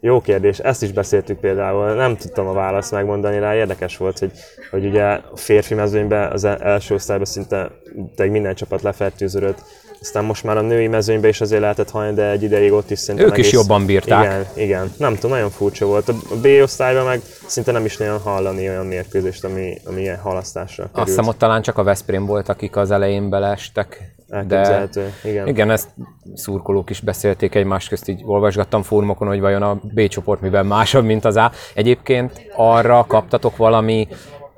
Jó 0.01 0.21
kérdés, 0.21 0.59
ezt 0.59 0.83
is 0.83 0.93
beszéltük 0.93 1.39
például, 1.39 1.95
nem 1.95 2.17
tudtam 2.17 2.47
a 2.47 2.53
választ 2.53 2.93
megmondani 2.93 3.39
rá, 3.39 3.55
érdekes 3.55 3.97
volt, 3.97 4.19
hogy, 4.19 4.33
hogy 4.71 4.87
ugye 4.87 5.03
a 5.05 5.37
férfi 5.37 5.75
mezőnyben 5.75 6.33
az 6.33 6.45
első 6.45 6.95
osztályban 6.95 7.27
szinte 7.27 7.71
minden 8.17 8.55
csapat 8.55 8.83
lefertőződött, 8.83 9.63
aztán 10.01 10.25
most 10.25 10.45
már 10.45 10.57
a 10.57 10.61
női 10.61 10.87
mezőnyben 10.87 11.31
is 11.31 11.41
azért 11.41 11.61
lehetett 11.61 11.91
hallani, 11.91 12.15
de 12.15 12.31
egy 12.31 12.43
ideig 12.43 12.73
ott 12.73 12.91
is 12.91 12.99
szerintem 12.99 13.27
Ők 13.27 13.33
egész... 13.33 13.47
is 13.47 13.53
jobban 13.53 13.87
bírták. 13.87 14.25
Igen, 14.25 14.47
igen. 14.55 14.93
Nem 14.97 15.15
tudom, 15.15 15.31
nagyon 15.31 15.51
furcsa 15.51 15.87
volt. 15.87 16.09
A 16.09 16.15
B 16.43 16.47
osztályban 16.63 17.05
meg 17.05 17.21
szinte 17.47 17.73
nem 17.73 17.85
is 17.85 17.97
nagyon 17.97 18.19
hallani 18.19 18.69
olyan 18.69 18.87
mérkőzést, 18.87 19.45
ami, 19.45 19.81
ami 19.85 20.01
ilyen 20.01 20.19
halasztásra 20.19 20.83
került. 20.83 20.99
Azt 20.99 21.09
hiszem 21.09 21.27
ott 21.27 21.39
talán 21.39 21.63
csak 21.63 21.79
a 21.79 21.83
Veszprém 21.83 22.27
volt, 22.27 22.49
akik 22.49 22.77
az 22.77 22.91
elején 22.91 23.31
belestek. 23.31 24.17
De 24.47 24.89
igen. 25.25 25.47
igen, 25.47 25.71
ezt 25.71 25.89
szurkolók 26.35 26.91
is 26.91 27.01
beszélték 27.01 27.55
egymás 27.55 27.89
közt, 27.89 28.09
így 28.09 28.23
olvasgattam 28.25 28.83
fórumokon, 28.83 29.29
hogy 29.29 29.41
vajon 29.41 29.63
a 29.63 29.81
B 29.83 30.09
csoport 30.09 30.41
miben 30.41 30.67
másabb, 30.67 31.05
mint 31.05 31.25
az 31.25 31.37
A. 31.37 31.53
Egyébként 31.75 32.47
arra 32.57 33.05
kaptatok 33.07 33.57
valami 33.57 34.09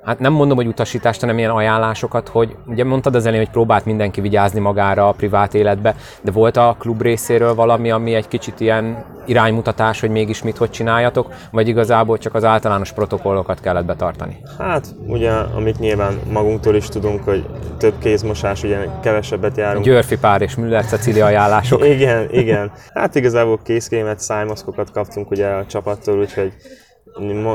hát 0.03 0.19
nem 0.19 0.33
mondom, 0.33 0.57
hogy 0.57 0.67
utasítást, 0.67 1.21
hanem 1.21 1.37
ilyen 1.37 1.49
ajánlásokat, 1.49 2.27
hogy 2.27 2.55
ugye 2.67 2.83
mondtad 2.83 3.15
az 3.15 3.25
elején, 3.25 3.43
hogy 3.43 3.53
próbált 3.53 3.85
mindenki 3.85 4.21
vigyázni 4.21 4.59
magára 4.59 5.07
a 5.07 5.11
privát 5.11 5.53
életbe, 5.53 5.95
de 6.21 6.31
volt 6.31 6.57
a 6.57 6.75
klub 6.79 7.01
részéről 7.01 7.55
valami, 7.55 7.91
ami 7.91 8.13
egy 8.13 8.27
kicsit 8.27 8.59
ilyen 8.59 9.05
iránymutatás, 9.25 9.99
hogy 9.99 10.09
mégis 10.09 10.43
mit, 10.43 10.57
hogy 10.57 10.69
csináljatok, 10.69 11.33
vagy 11.51 11.67
igazából 11.67 12.17
csak 12.17 12.35
az 12.35 12.43
általános 12.43 12.91
protokollokat 12.91 13.59
kellett 13.59 13.85
betartani? 13.85 14.37
Hát 14.57 14.95
ugye, 15.07 15.31
amit 15.31 15.79
nyilván 15.79 16.19
magunktól 16.31 16.75
is 16.75 16.87
tudunk, 16.87 17.23
hogy 17.23 17.45
több 17.77 17.93
kézmosás, 17.99 18.63
ugye 18.63 18.77
kevesebbet 19.01 19.57
járunk. 19.57 19.85
Györfi 19.85 20.17
pár 20.17 20.41
és 20.41 20.55
Müller 20.55 20.85
Cecilia 20.85 21.25
ajánlások. 21.25 21.85
igen, 21.95 22.27
igen. 22.31 22.71
Hát 22.93 23.15
igazából 23.15 23.59
kézkémet, 23.63 24.19
szájmaszkokat 24.19 24.91
kaptunk 24.91 25.31
ugye 25.31 25.47
a 25.47 25.65
csapattól, 25.65 26.19
úgyhogy 26.19 26.53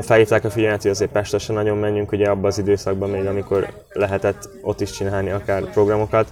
felhívták 0.01 0.45
a 0.45 0.51
figyelmet, 0.51 0.83
hogy 0.83 0.91
azért 0.91 1.11
Pestesen 1.11 1.55
nagyon 1.55 1.77
menjünk, 1.77 2.13
ugye 2.13 2.29
abban 2.31 2.45
az 2.45 2.59
időszakban 2.59 3.11
még, 3.11 3.27
amikor 3.27 3.69
lehetett 3.93 4.49
ott 4.63 4.81
is 4.81 4.91
csinálni 4.91 5.31
akár 5.31 5.63
programokat. 5.71 6.29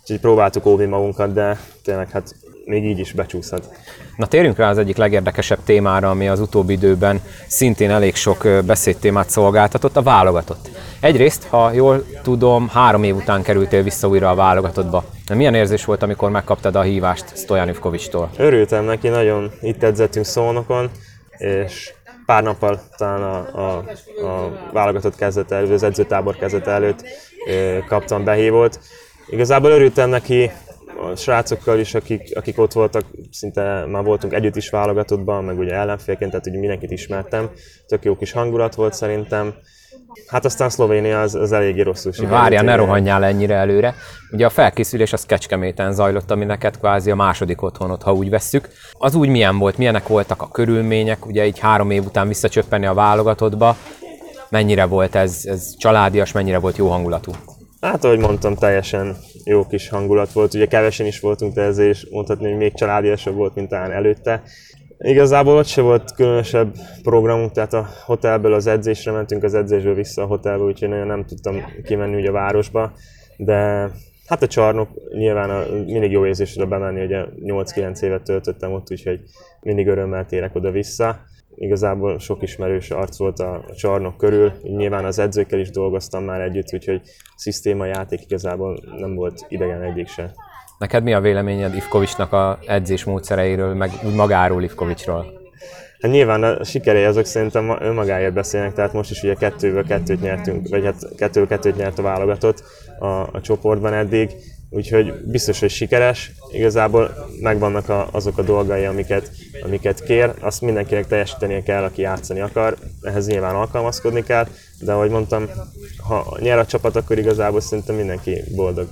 Úgyhogy 0.00 0.20
próbáltuk 0.20 0.66
óvni 0.66 0.84
magunkat, 0.84 1.32
de 1.32 1.58
tényleg 1.84 2.10
hát 2.10 2.34
még 2.64 2.84
így 2.84 2.98
is 2.98 3.12
becsúszhat. 3.12 3.70
Na 4.16 4.26
térjünk 4.26 4.56
rá 4.56 4.70
az 4.70 4.78
egyik 4.78 4.96
legérdekesebb 4.96 5.58
témára, 5.64 6.10
ami 6.10 6.28
az 6.28 6.40
utóbbi 6.40 6.72
időben 6.72 7.20
szintén 7.46 7.90
elég 7.90 8.14
sok 8.14 8.48
beszédtémát 8.66 9.30
szolgáltatott, 9.30 9.96
a 9.96 10.02
válogatott. 10.02 10.68
Egyrészt, 11.00 11.46
ha 11.48 11.72
jól 11.72 12.04
tudom, 12.22 12.68
három 12.68 13.02
év 13.02 13.16
után 13.16 13.42
kerültél 13.42 13.82
vissza 13.82 14.08
újra 14.08 14.30
a 14.30 14.34
válogatottba. 14.34 15.04
Milyen 15.34 15.54
érzés 15.54 15.84
volt, 15.84 16.02
amikor 16.02 16.30
megkaptad 16.30 16.76
a 16.76 16.82
hívást 16.82 17.36
Stojan 17.36 17.68
Ivkovics-tól? 17.68 18.30
Örültem 18.36 18.84
neki, 18.84 19.08
nagyon 19.08 19.50
itt 19.60 19.82
edzettünk 19.82 20.24
szónokon, 20.24 20.90
és 21.38 21.92
pár 22.26 22.42
nappal 22.42 22.80
talán 22.96 23.22
a, 23.22 23.58
a, 23.60 23.84
a 24.26 24.52
válogatott 24.72 25.16
kezdet 25.16 25.52
előtt, 25.52 25.70
az 25.70 25.82
edzőtábor 25.82 26.36
kezdet 26.36 26.66
előtt 26.66 27.04
kaptam 27.88 28.24
behívót. 28.24 28.80
Igazából 29.26 29.70
örültem 29.70 30.08
neki, 30.08 30.50
a 31.00 31.16
srácokkal 31.16 31.78
is, 31.78 31.94
akik, 31.94 32.36
akik 32.36 32.58
ott 32.58 32.72
voltak, 32.72 33.02
szinte 33.30 33.84
már 33.86 34.04
voltunk 34.04 34.32
együtt 34.32 34.56
is 34.56 34.70
válogatottban, 34.70 35.44
meg 35.44 35.58
ugye 35.58 35.74
ellenfélként, 35.74 36.30
tehát 36.30 36.46
ugye 36.46 36.58
mindenkit 36.58 36.90
ismertem. 36.90 37.50
Tök 37.86 38.04
jó 38.04 38.16
kis 38.16 38.32
hangulat 38.32 38.74
volt 38.74 38.94
szerintem. 38.94 39.54
Hát 40.26 40.44
aztán 40.44 40.70
Szlovénia 40.70 41.20
az, 41.20 41.34
az 41.34 41.52
eléggé 41.52 41.80
rosszul 41.80 42.12
sikerült. 42.12 42.38
Várjál, 42.38 42.62
ne 42.62 42.74
rohanjál 42.74 43.24
ennyire 43.24 43.54
előre. 43.54 43.94
Ugye 44.30 44.46
a 44.46 44.50
felkészülés 44.50 45.12
az 45.12 45.26
Kecskeméten 45.26 45.92
zajlott, 45.92 46.30
ami 46.30 46.44
neked 46.44 46.78
kvázi 46.78 47.10
a 47.10 47.14
második 47.14 47.62
otthonod, 47.62 48.02
ha 48.02 48.12
úgy 48.12 48.30
vesszük. 48.30 48.68
Az 48.92 49.14
úgy 49.14 49.28
milyen 49.28 49.58
volt, 49.58 49.78
milyenek 49.78 50.06
voltak 50.06 50.42
a 50.42 50.48
körülmények, 50.48 51.26
ugye 51.26 51.46
így 51.46 51.58
három 51.58 51.90
év 51.90 52.04
után 52.04 52.28
visszacsöppenni 52.28 52.86
a 52.86 52.94
válogatottba, 52.94 53.76
mennyire 54.48 54.84
volt 54.84 55.14
ez, 55.14 55.40
ez 55.44 55.76
családias, 55.78 56.32
mennyire 56.32 56.58
volt 56.58 56.76
jó 56.76 56.88
hangulatú? 56.88 57.32
Hát, 57.80 58.04
ahogy 58.04 58.18
mondtam, 58.18 58.54
teljesen 58.54 59.16
jó 59.44 59.66
kis 59.66 59.88
hangulat 59.88 60.32
volt. 60.32 60.54
Ugye 60.54 60.66
kevesen 60.66 61.06
is 61.06 61.20
voltunk, 61.20 61.54
de 61.54 61.62
ezért 61.62 61.90
is 61.90 62.06
mondhatni, 62.10 62.48
hogy 62.48 62.56
még 62.56 62.74
családiasabb 62.74 63.34
volt, 63.34 63.54
mint 63.54 63.68
talán 63.68 63.92
előtte. 63.92 64.42
Igazából 64.98 65.56
ott 65.56 65.66
se 65.66 65.80
volt 65.80 66.14
különösebb 66.14 66.74
programunk, 67.02 67.52
tehát 67.52 67.72
a 67.72 67.86
hotelből 68.04 68.52
az 68.52 68.66
edzésre 68.66 69.12
mentünk, 69.12 69.42
az 69.42 69.54
edzésből 69.54 69.94
vissza 69.94 70.22
a 70.22 70.26
hotelbe, 70.26 70.64
úgyhogy 70.64 70.88
nagyon 70.88 71.06
nem 71.06 71.24
tudtam 71.24 71.56
kimenni 71.84 72.16
ugye 72.16 72.28
a 72.28 72.32
városba, 72.32 72.92
de 73.36 73.90
hát 74.26 74.42
a 74.42 74.46
csarnok 74.46 74.88
nyilván 75.12 75.50
a, 75.50 75.64
mindig 75.86 76.10
jó 76.10 76.26
érzés 76.26 76.56
oda 76.56 76.66
bemenni, 76.66 77.04
ugye 77.04 77.24
8-9 77.44 78.02
évet 78.02 78.22
töltöttem 78.22 78.72
ott, 78.72 78.90
úgyhogy 78.90 79.20
mindig 79.60 79.86
örömmel 79.86 80.26
térek 80.26 80.54
oda-vissza. 80.54 81.20
Igazából 81.54 82.18
sok 82.18 82.42
ismerős 82.42 82.90
arc 82.90 83.18
volt 83.18 83.38
a 83.38 83.64
csarnok 83.76 84.16
körül, 84.16 84.52
nyilván 84.62 85.04
az 85.04 85.18
edzőkkel 85.18 85.58
is 85.58 85.70
dolgoztam 85.70 86.24
már 86.24 86.40
együtt, 86.40 86.72
úgyhogy 86.72 87.00
a 87.04 87.34
szisztéma 87.36 87.84
játék 87.84 88.22
igazából 88.22 88.78
nem 88.98 89.14
volt 89.14 89.46
idegen 89.48 89.82
egyik 89.82 90.08
se. 90.08 90.34
Neked 90.78 91.02
mi 91.02 91.14
a 91.14 91.20
véleményed 91.20 91.74
Ivkovicsnak 91.74 92.32
a 92.32 92.58
edzés 92.66 93.04
módszereiről, 93.04 93.74
meg 93.74 93.90
úgy 94.04 94.14
magáról 94.14 94.62
Ivkovicsról? 94.62 95.26
Hát 96.00 96.10
nyilván 96.10 96.42
a 96.42 96.64
sikerei 96.64 97.04
azok 97.04 97.24
szerintem 97.24 97.76
önmagáért 97.80 98.32
beszélnek, 98.32 98.72
tehát 98.74 98.92
most 98.92 99.10
is 99.10 99.22
ugye 99.22 99.34
kettőből 99.34 99.84
kettőt 99.84 100.20
nyertünk, 100.20 100.68
vagy 100.68 100.84
hát 100.84 101.08
kettőből 101.16 101.48
kettőt 101.48 101.76
nyert 101.76 101.98
a 101.98 102.02
válogatott 102.02 102.62
a, 102.98 103.06
a 103.06 103.40
csoportban 103.42 103.92
eddig, 103.92 104.30
úgyhogy 104.70 105.14
biztos, 105.24 105.60
hogy 105.60 105.70
sikeres. 105.70 106.32
Igazából 106.52 107.10
megvannak 107.40 107.88
a, 107.88 108.08
azok 108.12 108.38
a 108.38 108.42
dolgai, 108.42 108.84
amiket, 108.84 109.30
amiket 109.62 110.04
kér, 110.04 110.34
azt 110.40 110.60
mindenkinek 110.60 111.06
teljesítenie 111.06 111.62
kell, 111.62 111.82
aki 111.82 112.00
játszani 112.00 112.40
akar, 112.40 112.76
ehhez 113.02 113.26
nyilván 113.26 113.54
alkalmazkodni 113.54 114.22
kell, 114.22 114.46
de 114.80 114.92
ahogy 114.92 115.10
mondtam, 115.10 115.50
ha 116.08 116.36
nyer 116.40 116.58
a 116.58 116.66
csapat, 116.66 116.96
akkor 116.96 117.18
igazából 117.18 117.60
szerintem 117.60 117.94
mindenki 117.94 118.42
boldog. 118.54 118.88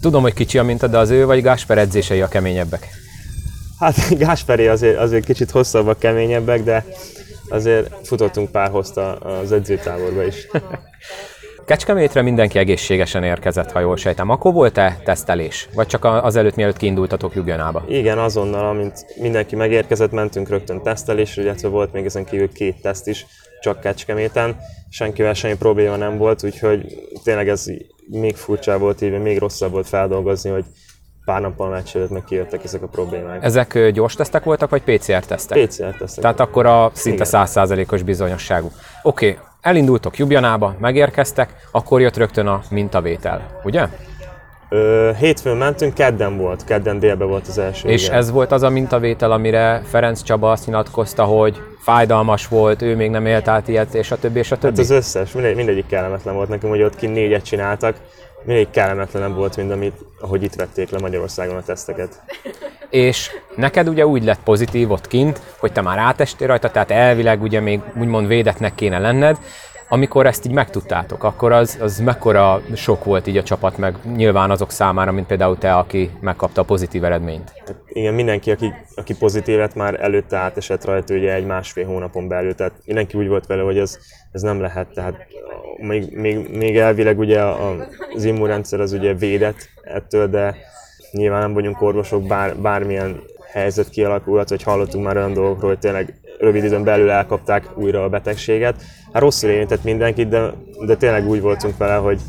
Tudom, 0.00 0.22
hogy 0.22 0.34
kicsi 0.34 0.58
a 0.58 0.62
minta, 0.62 0.86
de 0.86 0.98
az 0.98 1.10
ő 1.10 1.26
vagy 1.26 1.42
Gásper 1.42 1.78
edzései 1.78 2.20
a 2.20 2.28
keményebbek? 2.28 2.88
Hát 3.78 3.94
Gásperi 4.18 4.66
azért, 4.66 4.98
azért 4.98 5.24
kicsit 5.24 5.50
hosszabbak, 5.50 5.98
keményebbek, 5.98 6.62
de 6.62 6.84
azért 7.48 8.06
futottunk 8.06 8.50
pár 8.50 8.70
hozta 8.70 9.14
az 9.14 9.52
edzőtáborba 9.52 10.22
is. 10.24 10.46
Kecskemétre 11.66 12.22
mindenki 12.22 12.58
egészségesen 12.58 13.22
érkezett, 13.22 13.72
ha 13.72 13.80
jól 13.80 13.96
sejtem. 13.96 14.30
Akkor 14.30 14.52
volt-e 14.52 14.98
tesztelés? 15.04 15.68
Vagy 15.74 15.86
csak 15.86 16.04
azelőtt, 16.04 16.54
mielőtt 16.54 16.76
kiindultatok 16.76 17.34
Ljubljanába? 17.34 17.84
Igen, 17.88 18.18
azonnal, 18.18 18.68
amint 18.68 19.06
mindenki 19.20 19.56
megérkezett, 19.56 20.10
mentünk 20.10 20.48
rögtön 20.48 20.82
tesztelésre, 20.82 21.42
illetve 21.42 21.68
volt 21.68 21.92
még 21.92 22.04
ezen 22.04 22.24
kívül 22.24 22.52
két 22.52 22.80
teszt 22.82 23.06
is, 23.06 23.26
csak 23.66 23.80
Kecskeméten. 23.80 24.56
Senkivel 24.88 25.34
semmi 25.34 25.56
probléma 25.56 25.96
nem 25.96 26.16
volt, 26.16 26.44
úgyhogy 26.44 27.08
tényleg 27.24 27.48
ez 27.48 27.64
még 28.06 28.36
furcsább 28.36 28.80
volt, 28.80 29.02
így 29.02 29.20
még 29.20 29.38
rosszabb 29.38 29.70
volt 29.70 29.88
feldolgozni, 29.88 30.50
hogy 30.50 30.64
pár 31.24 31.40
nappal 31.40 31.68
meccs 31.68 31.96
előtt 31.96 32.10
meg 32.10 32.24
kijöttek 32.24 32.64
ezek 32.64 32.82
a 32.82 32.86
problémák. 32.86 33.44
Ezek 33.44 33.90
gyors 33.90 34.14
tesztek 34.14 34.44
voltak, 34.44 34.70
vagy 34.70 34.82
PCR 34.82 35.24
tesztek? 35.24 35.66
PCR 35.66 35.96
tesztek. 35.98 36.22
Tehát 36.22 36.40
akkor 36.40 36.66
a 36.66 36.90
szinte 36.94 37.24
százszázalékos 37.24 38.02
bizonyosságú. 38.02 38.70
Oké, 39.02 39.30
okay, 39.30 39.42
elindultok 39.60 40.18
Jubjanába, 40.18 40.76
megérkeztek, 40.78 41.54
akkor 41.70 42.00
jött 42.00 42.16
rögtön 42.16 42.46
a 42.46 42.62
mintavétel, 42.70 43.60
ugye? 43.64 43.88
Ö, 44.68 45.10
hétfőn 45.18 45.56
mentünk, 45.56 45.94
kedden 45.94 46.36
volt, 46.36 46.64
kedden 46.64 46.98
délbe 46.98 47.24
volt 47.24 47.46
az 47.48 47.58
első. 47.58 47.88
És 47.88 48.04
igen. 48.04 48.16
ez 48.16 48.30
volt 48.30 48.52
az 48.52 48.62
a 48.62 48.70
mintavétel, 48.70 49.32
amire 49.32 49.82
Ferenc 49.84 50.22
Csaba 50.22 50.50
azt 50.50 50.66
nyilatkozta, 50.66 51.24
hogy 51.24 51.62
fájdalmas 51.78 52.48
volt, 52.48 52.82
ő 52.82 52.96
még 52.96 53.10
nem 53.10 53.26
élt 53.26 53.48
át 53.48 53.68
ilyet, 53.68 53.94
és 53.94 54.10
a 54.10 54.16
többi, 54.16 54.38
és 54.38 54.52
a 54.52 54.58
többi? 54.58 54.74
Hát 54.76 54.84
az 54.84 54.90
összes, 54.90 55.32
mindegy, 55.32 55.56
mindegyik 55.56 55.86
kellemetlen 55.86 56.34
volt 56.34 56.48
nekem, 56.48 56.68
hogy 56.68 56.82
ott 56.82 56.96
ki 56.96 57.06
négyet 57.06 57.44
csináltak, 57.44 57.96
mindig 58.44 58.70
kellemetlenebb 58.70 59.34
volt, 59.34 59.56
mint 59.56 59.70
amit, 59.72 60.04
ahogy 60.20 60.42
itt 60.42 60.54
vették 60.54 60.90
le 60.90 60.98
Magyarországon 60.98 61.56
a 61.56 61.62
teszteket. 61.62 62.22
És 62.90 63.30
neked 63.56 63.88
ugye 63.88 64.06
úgy 64.06 64.24
lett 64.24 64.40
pozitív 64.44 64.90
ott 64.90 65.06
kint, 65.06 65.40
hogy 65.58 65.72
te 65.72 65.80
már 65.80 65.98
átestél 65.98 66.46
rajta, 66.46 66.70
tehát 66.70 66.90
elvileg 66.90 67.42
ugye 67.42 67.60
még 67.60 67.80
úgymond 67.98 68.26
védetnek 68.26 68.74
kéne 68.74 68.98
lenned, 68.98 69.36
amikor 69.88 70.26
ezt 70.26 70.46
így 70.46 70.52
megtudtátok, 70.52 71.24
akkor 71.24 71.52
az, 71.52 71.78
az 71.80 71.98
mekkora 71.98 72.62
sok 72.74 73.04
volt 73.04 73.26
így 73.26 73.36
a 73.36 73.42
csapat, 73.42 73.78
meg 73.78 73.94
nyilván 74.16 74.50
azok 74.50 74.70
számára, 74.70 75.12
mint 75.12 75.26
például 75.26 75.58
te, 75.58 75.74
aki 75.74 76.10
megkapta 76.20 76.60
a 76.60 76.64
pozitív 76.64 77.04
eredményt? 77.04 77.52
Hát 77.66 77.74
igen, 77.88 78.14
mindenki, 78.14 78.50
aki, 78.50 78.72
aki 78.94 79.16
pozitív 79.16 79.58
lett, 79.58 79.74
már 79.74 80.00
előtte 80.00 80.36
átesett 80.36 80.84
rajta 80.84 81.14
ugye 81.14 81.34
egy 81.34 81.46
másfél 81.46 81.86
hónapon 81.86 82.28
belül, 82.28 82.54
tehát 82.54 82.72
mindenki 82.84 83.18
úgy 83.18 83.28
volt 83.28 83.46
vele, 83.46 83.62
hogy 83.62 83.78
ez, 83.78 83.98
ez 84.32 84.42
nem 84.42 84.60
lehet, 84.60 84.88
tehát 84.94 85.26
még, 85.76 86.16
még, 86.16 86.56
még 86.56 86.76
elvileg 86.76 87.18
ugye 87.18 87.42
az 88.14 88.24
immunrendszer 88.24 88.80
az 88.80 88.92
ugye 88.92 89.14
védett 89.14 89.68
ettől, 89.82 90.28
de 90.28 90.56
nyilván 91.10 91.40
nem 91.40 91.52
vagyunk 91.52 91.82
orvosok, 91.82 92.26
bár, 92.26 92.56
bármilyen 92.56 93.22
helyzet 93.52 93.88
kialakulhat, 93.88 94.48
hogy 94.48 94.62
hallottunk 94.62 95.04
már 95.04 95.16
olyan 95.16 95.32
dolgokról, 95.32 95.70
hogy 95.70 95.78
tényleg 95.78 96.14
rövid 96.38 96.64
időn 96.64 96.84
belül 96.84 97.10
elkapták 97.10 97.68
újra 97.74 98.04
a 98.04 98.08
betegséget. 98.08 98.74
Hát 99.12 99.22
rosszul 99.22 99.50
érintett 99.50 99.84
mindenkit, 99.84 100.28
de, 100.28 100.52
de 100.86 100.96
tényleg 100.96 101.28
úgy 101.28 101.40
voltunk 101.40 101.76
vele, 101.76 101.94
hogy, 101.94 102.20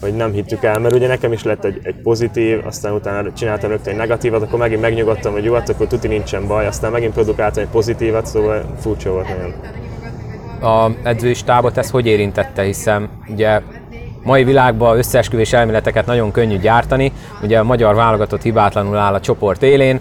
hogy 0.00 0.14
nem 0.14 0.32
hittük 0.32 0.62
el, 0.62 0.78
mert 0.78 0.94
ugye 0.94 1.06
nekem 1.06 1.32
is 1.32 1.42
lett 1.42 1.64
egy, 1.64 1.78
egy 1.82 1.94
pozitív, 2.02 2.66
aztán 2.66 2.92
utána 2.92 3.32
csináltam 3.32 3.70
rögtön 3.70 3.92
egy 3.92 3.98
negatívat, 3.98 4.42
akkor 4.42 4.58
megint 4.58 4.80
megnyugodtam, 4.80 5.32
hogy 5.32 5.44
jó, 5.44 5.54
hát 5.54 5.68
akkor 5.68 5.86
tuti 5.86 6.08
nincsen 6.08 6.46
baj, 6.46 6.66
aztán 6.66 6.90
megint 6.90 7.12
produkáltam 7.12 7.62
egy 7.62 7.68
pozitívat, 7.68 8.26
szóval 8.26 8.74
furcsa 8.80 9.10
volt 9.10 9.28
nagyon. 9.28 9.54
A 10.62 10.96
edzői 11.02 11.34
stábot 11.34 11.78
ez 11.78 11.90
hogy 11.90 12.06
érintette, 12.06 12.62
hiszen 12.62 13.08
ugye 13.28 13.60
mai 14.22 14.44
világban 14.44 14.96
összeesküvés 14.96 15.52
elméleteket 15.52 16.06
nagyon 16.06 16.30
könnyű 16.30 16.58
gyártani, 16.58 17.12
ugye 17.42 17.58
a 17.58 17.64
magyar 17.64 17.94
válogatott 17.94 18.42
hibátlanul 18.42 18.96
áll 18.96 19.14
a 19.14 19.20
csoport 19.20 19.62
élén, 19.62 20.00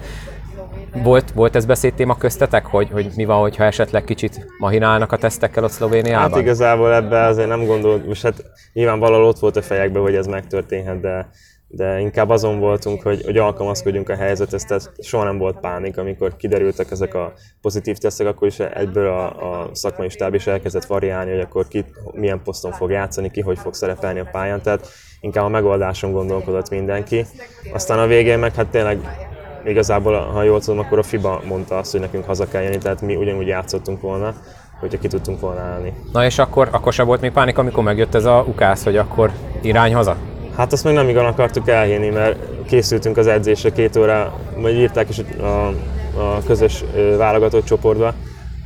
volt, 1.04 1.32
volt 1.32 1.56
ez 1.56 1.66
beszédtéma 1.66 2.18
köztetek, 2.18 2.66
hogy, 2.66 2.90
hogy 2.92 3.12
mi 3.16 3.26
van, 3.26 3.40
hogyha 3.40 3.64
esetleg 3.64 4.04
kicsit 4.04 4.46
mahinálnak 4.58 5.12
a 5.12 5.18
tesztekkel 5.18 5.64
ott 5.64 5.72
Szlovéniában? 5.72 6.32
Hát 6.32 6.42
igazából 6.42 6.94
ebbe 6.94 7.26
azért 7.26 7.48
nem 7.48 7.66
gondolt, 7.66 8.08
most 8.08 8.22
hát 8.22 8.44
nyilván 8.74 9.00
valahol 9.00 9.26
ott 9.26 9.40
volt 9.40 9.56
a 9.56 9.62
fejekben, 9.62 10.02
hogy 10.02 10.16
ez 10.16 10.26
megtörténhet, 10.26 11.00
de 11.02 11.30
de 11.72 12.00
inkább 12.00 12.30
azon 12.30 12.60
voltunk, 12.60 13.02
hogy, 13.02 13.24
hogy 13.26 13.38
alkalmazkodjunk 13.38 14.10
a 14.10 14.16
helyzethez, 14.16 14.64
tehát 14.64 14.92
soha 15.02 15.24
nem 15.24 15.38
volt 15.38 15.60
pánik, 15.60 15.98
amikor 15.98 16.36
kiderültek 16.36 16.92
ezek 16.92 17.14
a 17.14 17.34
pozitív 17.62 17.98
tesztek, 17.98 18.28
akkor 18.28 18.48
is 18.48 18.60
egyből 18.60 19.08
a, 19.08 19.26
a 19.62 19.70
szakmai 19.74 20.10
stáb 20.10 20.34
is 20.34 20.48
elkezdett 20.48 20.86
variálni, 20.86 21.32
hogy 21.32 21.40
akkor 21.40 21.68
ki 21.68 21.86
milyen 22.12 22.42
poszton 22.44 22.72
fog 22.72 22.92
játszani, 22.92 23.32
ki 23.32 23.42
hogy 23.42 23.60
fog 23.60 23.74
szerepelni 23.74 24.20
a 24.20 24.30
pályán, 24.32 24.62
tehát 24.62 24.88
inkább 25.20 25.46
a 25.46 25.50
megoldáson 25.50 26.12
gondolkodott 26.12 26.70
mindenki. 26.70 27.26
Aztán 27.74 28.00
a 28.00 28.08
végén 28.08 28.40
meg 28.40 28.56
hát 28.56 28.68
tényleg 28.68 29.28
igazából, 29.70 30.14
ha 30.14 30.44
jól 30.44 30.60
tudom, 30.60 30.80
akkor 30.80 30.98
a 30.98 31.04
FIBA 31.04 31.42
mondta 31.48 31.78
azt, 31.78 31.92
hogy 31.92 32.00
nekünk 32.00 32.26
haza 32.26 32.48
kell 32.48 32.62
jönni, 32.62 32.78
tehát 32.78 33.02
mi 33.02 33.16
ugyanúgy 33.16 33.48
játszottunk 33.48 34.02
volna, 34.02 34.34
hogyha 34.80 35.00
ki 35.00 35.08
tudtunk 35.08 35.40
volna 35.40 35.62
állni. 35.62 35.94
Na 36.12 36.26
és 36.26 36.40
akkor, 36.40 36.68
akkor 36.72 36.94
se 36.94 37.04
volt 37.04 37.22
még 37.22 37.32
pánik, 37.32 37.58
amikor 37.58 37.84
megjött 37.84 38.16
ez 38.16 38.26
a 38.26 38.44
ukász, 38.48 38.84
hogy 38.84 38.98
akkor 38.98 39.32
irány 39.62 39.94
haza? 39.94 40.16
Hát 40.56 40.74
azt 40.74 40.84
még 40.84 40.94
nem 40.94 41.10
igen 41.10 41.26
akartuk 41.26 41.68
elhinni, 41.68 42.10
mert 42.10 42.38
készültünk 42.68 43.18
az 43.18 43.28
edzésre 43.28 43.72
két 43.72 43.96
óra, 43.96 44.34
vagy 44.56 44.74
írták 44.74 45.10
is 45.10 45.20
a, 45.42 45.68
a 46.20 46.42
közös 46.46 46.84
válogatott 47.18 47.66
csoportba, 47.66 48.14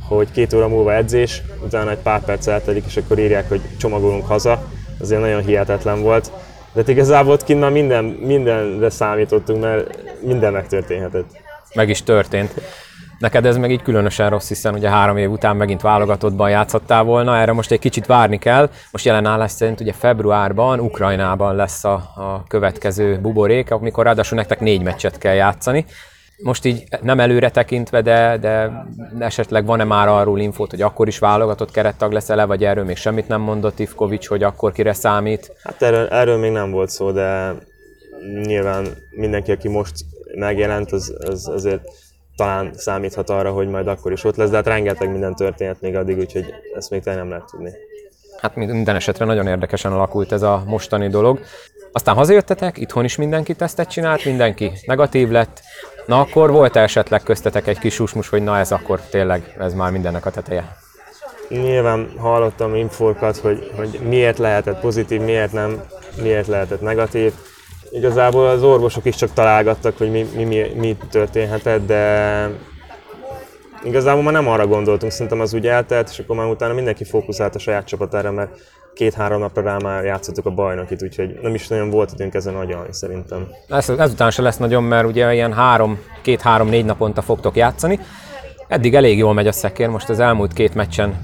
hogy 0.08 0.30
két 0.30 0.52
óra 0.52 0.68
múlva 0.68 0.94
edzés, 0.94 1.42
utána 1.64 1.90
egy 1.90 1.98
pár 1.98 2.24
perc 2.24 2.46
eltelik, 2.46 2.84
és 2.86 2.96
akkor 2.96 3.18
írják, 3.18 3.48
hogy 3.48 3.60
csomagolunk 3.78 4.26
haza. 4.26 4.62
Azért 5.00 5.20
nagyon 5.20 5.42
hihetetlen 5.42 6.02
volt. 6.02 6.30
De 6.72 6.80
hát 6.80 6.88
igazából 6.88 7.32
ott 7.32 7.44
kint 7.44 7.70
minden, 7.70 8.04
mindenre 8.04 8.90
számítottunk, 8.90 9.62
mert 9.62 9.98
minden 10.24 10.52
megtörténhetett. 10.52 11.26
Meg 11.74 11.88
is 11.88 12.02
történt. 12.02 12.54
Neked 13.18 13.46
ez 13.46 13.56
meg 13.56 13.70
így 13.70 13.82
különösen 13.82 14.30
rossz, 14.30 14.48
hiszen 14.48 14.74
ugye 14.74 14.90
három 14.90 15.16
év 15.16 15.30
után 15.30 15.56
megint 15.56 15.80
válogatottban 15.80 16.50
játszottál 16.50 17.02
volna, 17.02 17.36
erre 17.36 17.52
most 17.52 17.70
egy 17.70 17.78
kicsit 17.78 18.06
várni 18.06 18.38
kell. 18.38 18.70
Most 18.90 19.04
jelen 19.04 19.26
állás 19.26 19.50
szerint 19.50 19.80
ugye 19.80 19.92
februárban 19.92 20.80
Ukrajnában 20.80 21.56
lesz 21.56 21.84
a, 21.84 21.94
a 21.94 22.44
következő 22.48 23.18
buborék, 23.20 23.70
amikor 23.70 24.04
ráadásul 24.04 24.38
nektek 24.38 24.60
négy 24.60 24.82
meccset 24.82 25.18
kell 25.18 25.34
játszani. 25.34 25.84
Most 26.42 26.64
így 26.64 26.84
nem 27.02 27.20
előre 27.20 27.50
tekintve, 27.50 28.02
de, 28.02 28.36
de 28.40 28.84
esetleg 29.18 29.66
van-e 29.66 29.84
már 29.84 30.08
arról 30.08 30.40
infót, 30.40 30.70
hogy 30.70 30.82
akkor 30.82 31.08
is 31.08 31.18
válogatott 31.18 31.70
kerettag 31.70 32.12
leszel-e, 32.12 32.44
vagy 32.44 32.64
erről 32.64 32.84
még 32.84 32.96
semmit 32.96 33.28
nem 33.28 33.40
mondott 33.40 33.78
Ivkovics, 33.78 34.28
hogy 34.28 34.42
akkor 34.42 34.72
kire 34.72 34.92
számít? 34.92 35.52
Hát 35.64 35.82
erről, 35.82 36.06
erről 36.06 36.38
még 36.38 36.52
nem 36.52 36.70
volt 36.70 36.90
szó, 36.90 37.10
de 37.10 37.54
nyilván 38.42 38.86
mindenki, 39.10 39.52
aki 39.52 39.68
most 39.68 39.94
megjelent, 40.34 40.92
az, 40.92 41.14
az 41.18 41.48
azért 41.48 41.82
talán 42.36 42.70
számíthat 42.74 43.30
arra, 43.30 43.52
hogy 43.52 43.68
majd 43.68 43.86
akkor 43.86 44.12
is 44.12 44.24
ott 44.24 44.36
lesz, 44.36 44.50
de 44.50 44.56
hát 44.56 44.66
rengeteg 44.66 45.10
minden 45.10 45.34
történhet 45.34 45.80
még 45.80 45.96
addig, 45.96 46.18
úgyhogy 46.18 46.54
ezt 46.76 46.90
még 46.90 47.02
tényleg 47.02 47.22
nem 47.22 47.30
lehet 47.30 47.50
tudni. 47.50 47.70
Hát 48.40 48.56
minden 48.56 48.96
esetre 48.96 49.24
nagyon 49.24 49.46
érdekesen 49.46 49.92
alakult 49.92 50.32
ez 50.32 50.42
a 50.42 50.62
mostani 50.66 51.08
dolog. 51.08 51.40
Aztán 51.92 52.14
hazajöttetek, 52.14 52.78
itthon 52.78 53.04
is 53.04 53.16
mindenki 53.16 53.54
tesztet 53.54 53.90
csinált, 53.90 54.24
mindenki 54.24 54.72
negatív 54.86 55.30
lett. 55.30 55.60
Na 56.06 56.20
akkor 56.20 56.50
volt 56.50 56.76
-e 56.76 56.80
esetleg 56.82 57.22
köztetek 57.22 57.66
egy 57.66 57.78
kis 57.78 57.94
susmus, 57.94 58.28
hogy 58.28 58.42
na 58.42 58.58
ez 58.58 58.72
akkor 58.72 59.00
tényleg, 59.00 59.54
ez 59.58 59.74
már 59.74 59.92
mindennek 59.92 60.26
a 60.26 60.30
teteje? 60.30 60.76
Nyilván 61.48 62.08
hallottam 62.18 62.74
infókat, 62.74 63.36
hogy, 63.36 63.70
hogy 63.76 64.00
miért 64.08 64.38
lehetett 64.38 64.80
pozitív, 64.80 65.20
miért 65.20 65.52
nem, 65.52 65.82
miért 66.22 66.46
lehetett 66.46 66.80
negatív 66.80 67.32
Igazából 67.94 68.46
az 68.46 68.62
orvosok 68.62 69.04
is 69.04 69.16
csak 69.16 69.32
találgattak, 69.32 69.98
hogy 69.98 70.10
mi, 70.10 70.26
mi, 70.36 70.44
mi, 70.44 70.72
mi 70.76 70.96
történhetett, 71.10 71.86
de 71.86 72.50
igazából 73.84 74.22
már 74.22 74.32
nem 74.32 74.48
arra 74.48 74.66
gondoltunk, 74.66 75.12
szerintem 75.12 75.40
az 75.40 75.54
úgy 75.54 75.66
eltelt, 75.66 76.08
és 76.08 76.18
akkor 76.18 76.36
már 76.36 76.46
utána 76.46 76.74
mindenki 76.74 77.04
fókuszált 77.04 77.54
a 77.54 77.58
saját 77.58 77.86
csapatára, 77.86 78.30
mert 78.32 78.50
két-három 78.94 79.40
napra 79.40 79.62
rá 79.62 79.76
már 79.82 80.04
játszottuk 80.04 80.46
a 80.46 80.50
bajnokit, 80.50 81.02
úgyhogy 81.02 81.38
nem 81.42 81.54
is 81.54 81.68
nagyon 81.68 81.90
volt 81.90 82.12
időnk 82.12 82.34
ezen 82.34 82.54
agyalni 82.54 82.92
szerintem. 82.92 83.48
Ez, 83.68 83.88
ezután 83.88 84.30
se 84.30 84.42
lesz 84.42 84.56
nagyon, 84.56 84.82
mert 84.82 85.06
ugye 85.06 85.34
ilyen 85.34 85.52
három, 85.52 85.98
két-három-négy 86.22 86.84
naponta 86.84 87.22
fogtok 87.22 87.56
játszani. 87.56 87.98
Eddig 88.68 88.94
elég 88.94 89.18
jól 89.18 89.32
megy 89.32 89.46
a 89.46 89.52
szekér, 89.52 89.88
most 89.88 90.08
az 90.08 90.20
elmúlt 90.20 90.52
két 90.52 90.74
meccsen 90.74 91.22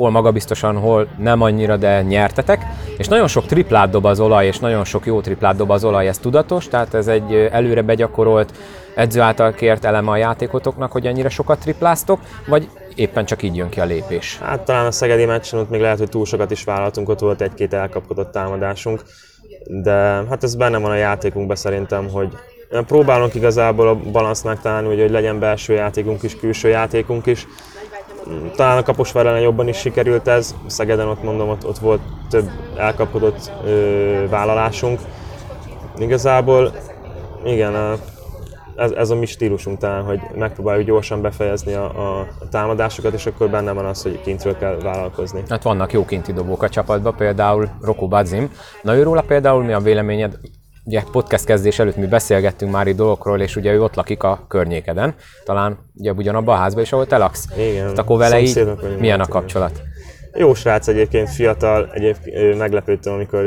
hol 0.00 0.10
magabiztosan, 0.10 0.76
hol 0.76 1.08
nem 1.18 1.40
annyira, 1.40 1.76
de 1.76 2.02
nyertetek. 2.02 2.66
És 2.96 3.08
nagyon 3.08 3.28
sok 3.28 3.46
triplát 3.46 3.90
dob 3.90 4.04
az 4.04 4.20
olaj, 4.20 4.46
és 4.46 4.58
nagyon 4.58 4.84
sok 4.84 5.06
jó 5.06 5.20
triplát 5.20 5.56
dob 5.56 5.70
az 5.70 5.84
olaj, 5.84 6.08
ez 6.08 6.18
tudatos, 6.18 6.68
tehát 6.68 6.94
ez 6.94 7.06
egy 7.06 7.48
előre 7.52 7.82
begyakorolt, 7.82 8.52
edző 8.94 9.20
által 9.20 9.52
kért 9.52 9.84
eleme 9.84 10.10
a 10.10 10.16
játékotoknak, 10.16 10.92
hogy 10.92 11.06
ennyire 11.06 11.28
sokat 11.28 11.58
tripláztok, 11.58 12.20
vagy 12.46 12.68
éppen 12.94 13.24
csak 13.24 13.42
így 13.42 13.56
jön 13.56 13.68
ki 13.68 13.80
a 13.80 13.84
lépés? 13.84 14.38
Hát 14.38 14.60
talán 14.60 14.86
a 14.86 14.90
Szegedi 14.90 15.24
meccsen 15.24 15.58
ott 15.58 15.70
még 15.70 15.80
lehet, 15.80 15.98
hogy 15.98 16.08
túl 16.08 16.24
sokat 16.24 16.50
is 16.50 16.64
vállaltunk, 16.64 17.08
ott 17.08 17.20
volt 17.20 17.40
egy-két 17.40 17.74
elkapkodott 17.74 18.32
támadásunk, 18.32 19.02
de 19.82 19.92
hát 20.28 20.42
ez 20.42 20.54
benne 20.54 20.78
van 20.78 20.90
a 20.90 20.96
játékunkban 20.96 21.56
szerintem, 21.56 22.08
hogy 22.08 22.28
próbálunk 22.86 23.34
igazából 23.34 23.88
a 23.88 23.94
balansz 23.94 24.42
megtalálni, 24.42 24.86
hogy 24.86 25.10
legyen 25.10 25.38
belső 25.38 25.72
játékunk 25.72 26.22
is, 26.22 26.36
külső 26.36 26.68
játékunk 26.68 27.26
is, 27.26 27.46
talán 28.56 28.78
a 28.78 28.82
Kaposvár 28.82 29.26
ellen 29.26 29.40
jobban 29.40 29.68
is 29.68 29.76
sikerült 29.76 30.28
ez, 30.28 30.54
Szegeden 30.66 31.08
ott 31.08 31.22
mondom, 31.22 31.48
ott, 31.48 31.66
ott 31.66 31.78
volt 31.78 32.00
több 32.30 32.50
elkapkodott 32.76 33.52
ö, 33.64 34.28
vállalásunk. 34.28 35.00
Igazából 35.98 36.72
igen, 37.44 37.98
ez, 38.76 38.90
ez 38.90 39.10
a 39.10 39.14
mi 39.14 39.26
stílusunk 39.26 39.78
talán, 39.78 40.02
hogy 40.02 40.20
megpróbáljuk 40.34 40.86
gyorsan 40.86 41.22
befejezni 41.22 41.74
a, 41.74 42.18
a, 42.20 42.26
támadásokat, 42.50 43.12
és 43.12 43.26
akkor 43.26 43.50
benne 43.50 43.72
van 43.72 43.84
az, 43.84 44.02
hogy 44.02 44.20
kintről 44.20 44.56
kell 44.56 44.78
vállalkozni. 44.82 45.42
Hát 45.48 45.62
vannak 45.62 45.92
jó 45.92 46.04
kinti 46.04 46.32
dobók 46.32 46.62
a 46.62 46.68
csapatban, 46.68 47.16
például 47.16 47.68
Roko 47.80 48.08
Badzim. 48.08 48.50
Na 48.82 48.96
őróla 48.96 49.20
például 49.20 49.64
mi 49.64 49.72
a 49.72 49.80
véleményed? 49.80 50.38
Ugye 50.84 51.02
podcast 51.12 51.44
kezdés 51.44 51.78
előtt 51.78 51.96
mi 51.96 52.06
beszélgettünk 52.06 52.72
már 52.72 52.86
itt 52.86 52.96
dolgokról, 52.96 53.40
és 53.40 53.56
ugye 53.56 53.72
ő 53.72 53.82
ott 53.82 53.94
lakik 53.94 54.22
a 54.22 54.44
környékeden, 54.48 55.14
talán 55.44 55.78
ugye 55.96 56.12
ugyanabban 56.12 56.54
a 56.54 56.58
házban 56.58 56.82
is, 56.82 56.92
ahol 56.92 57.06
te 57.06 57.16
laksz. 57.16 57.44
Igen. 57.56 57.82
Tehát 57.82 57.98
akkor 57.98 58.18
vele 58.18 58.40
így 58.40 58.68
milyen 58.98 59.20
a 59.20 59.26
kapcsolat? 59.26 59.82
Jó 60.34 60.54
srác 60.54 60.88
egyébként, 60.88 61.30
fiatal, 61.30 61.90
egyébként 61.92 62.58
meglepődtem, 62.58 63.12
amikor 63.12 63.44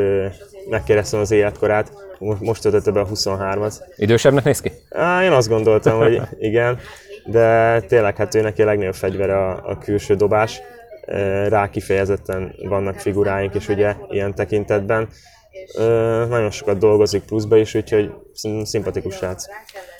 megkérdeztem 0.69 1.19
az 1.19 1.32
életkorát, 1.32 1.91
most 2.39 2.62
töltötte 2.62 2.91
be 2.91 3.00
a 3.00 3.08
23-at. 3.08 3.74
Idősebbnek 3.96 4.43
néz 4.43 4.62
ki? 4.62 4.72
Á, 4.89 5.24
én 5.24 5.32
azt 5.32 5.48
gondoltam, 5.48 5.98
hogy 5.98 6.22
igen, 6.39 6.80
de 7.26 7.80
tényleg 7.82 8.15
hát 8.15 8.36
ő 8.36 8.41
neki 8.41 8.62
a 8.62 8.65
legnagyobb 8.65 8.93
fegyvere 8.93 9.38
a, 9.38 9.69
a 9.69 9.78
külső 9.78 10.15
dobás. 10.15 10.62
Rá 11.50 11.69
kifejezetten 11.69 12.56
vannak 12.67 13.00
figuráink 13.00 13.56
is 13.56 13.69
ugye 13.69 13.96
ilyen 14.10 14.36
tekintetben 14.36 15.08
nagyon 16.30 16.52
sokat 16.52 16.78
dolgozik 16.78 17.23
pluszba 17.23 17.58
is, 17.58 17.76
úgyhogy 17.76 18.12
szimpatikus 18.63 19.15
srác. 19.15 19.45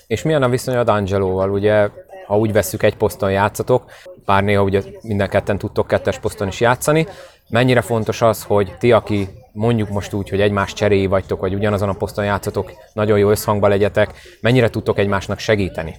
És 0.08 0.22
milyen 0.22 0.44
a 0.44 0.50
viszony 0.50 0.76
a 0.76 0.84
D'Angeloval? 0.84 1.52
Ugye, 1.52 1.90
ha 2.26 2.38
úgy 2.38 2.52
vesszük, 2.52 2.84
egy 2.84 2.96
poszton 2.96 3.32
játszatok, 3.32 3.86
bár 4.26 4.44
néha 4.44 4.64
ugye 4.64 4.82
minden 5.02 5.30
ketten 5.30 5.58
tudtok 5.58 5.88
kettes 5.88 6.20
poszton 6.20 6.48
is 6.48 6.60
játszani. 6.60 7.08
Mennyire 7.50 7.82
fontos 7.82 8.22
az, 8.22 8.44
hogy 8.44 8.76
ti, 8.80 8.92
aki 8.92 9.28
mondjuk 9.52 9.90
most 9.90 10.14
úgy, 10.14 10.30
hogy 10.30 10.42
egymás 10.42 10.74
cseréi 10.74 11.06
vagytok, 11.06 11.40
vagy 11.40 11.54
ugyanazon 11.54 11.90
a 11.90 11.94
poszton 11.94 12.26
játszatok, 12.26 12.72
nagyon 12.94 13.18
jó 13.18 13.30
összhangba 13.30 13.68
legyetek, 13.68 14.12
mennyire 14.42 14.70
tudtok 14.70 14.98
egymásnak 14.98 15.40
segíteni? 15.40 15.96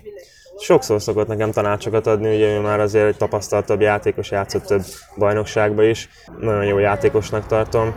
Sokszor 0.59 1.03
szokott 1.03 1.27
nekem 1.27 1.51
tanácsokat 1.51 2.07
adni, 2.07 2.35
ugye 2.35 2.47
ő 2.47 2.61
már 2.61 2.81
azért 2.81 3.07
egy 3.07 3.17
tapasztaltabb 3.17 3.81
játékos, 3.81 4.31
játszott 4.31 4.65
több 4.65 4.83
bajnokságba 5.19 5.83
is. 5.83 6.09
Nagyon 6.41 6.65
jó 6.65 6.79
játékosnak 6.79 7.47
tartom 7.47 7.95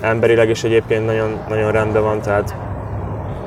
emberileg 0.00 0.48
is 0.48 0.64
egyébként 0.64 1.06
nagyon, 1.06 1.38
nagyon 1.48 1.72
rendben 1.72 2.02
van, 2.02 2.20
tehát 2.20 2.54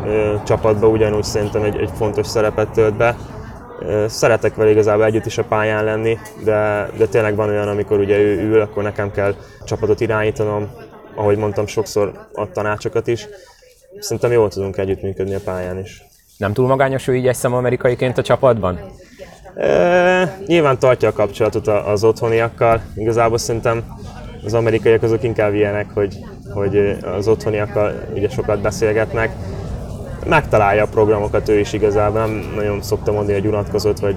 ö, 0.06 0.34
csapatban 0.46 0.92
ugyanúgy 0.92 1.24
szerintem 1.24 1.64
egy, 1.64 1.78
egy 1.78 1.90
fontos 1.96 2.28
szerepet 2.28 2.70
tölt 2.70 2.96
be. 2.96 3.16
Ö, 3.80 4.06
szeretek 4.08 4.56
vele 4.56 4.70
igazából 4.70 5.06
együtt 5.06 5.26
is 5.26 5.38
a 5.38 5.44
pályán 5.44 5.84
lenni, 5.84 6.18
de, 6.44 6.90
de 6.98 7.06
tényleg 7.06 7.36
van 7.36 7.50
olyan, 7.50 7.68
amikor 7.68 8.00
ugye 8.00 8.18
ő 8.18 8.42
ül, 8.42 8.62
akkor 8.62 8.84
nekem 8.84 9.12
kell 9.12 9.36
csapatot 9.64 10.00
irányítanom, 10.00 10.70
ahogy 11.16 11.38
mondtam, 11.38 11.68
sokszor 11.68 12.12
ad 12.34 12.50
tanácsokat 12.50 13.08
is. 13.08 13.28
Szerintem 14.00 14.32
jól 14.32 14.50
tudunk 14.50 14.78
együttműködni 14.78 15.36
a 15.36 15.40
pályán 15.44 15.80
is. 15.80 16.04
Nem 16.38 16.54
túl 16.54 16.68
magányos 16.68 17.08
ő 17.08 17.16
így 17.16 17.28
egy 17.28 17.38
amerikaiként 17.42 18.18
a 18.18 18.22
csapatban? 18.22 18.80
E, 19.56 20.38
nyilván 20.46 20.80
tartja 20.80 21.10
a 21.10 21.14
kapcsolatot 21.14 21.68
az 21.68 22.04
otthoniakkal. 22.04 22.82
Igazából 22.96 23.38
szerintem 23.38 23.84
az 24.45 24.54
amerikaiak 24.54 25.04
azok 25.04 25.23
inkább 25.23 25.54
ilyenek, 25.54 25.89
hogy 25.93 26.17
hogy 26.54 26.97
az 27.17 27.27
otthoniakkal 27.27 27.93
ugye 28.13 28.30
sokat 28.30 28.62
beszélgetnek. 28.62 29.32
Megtalálja 30.25 30.84
a 30.84 30.88
programokat 30.88 31.49
ő 31.49 31.60
is 31.60 31.73
igazából, 31.73 32.19
nem 32.19 32.51
nagyon 32.56 32.82
szokta 32.82 33.12
mondani, 33.12 33.34
hogy 33.34 33.47
unatkozott, 33.47 33.99
vagy 33.99 34.15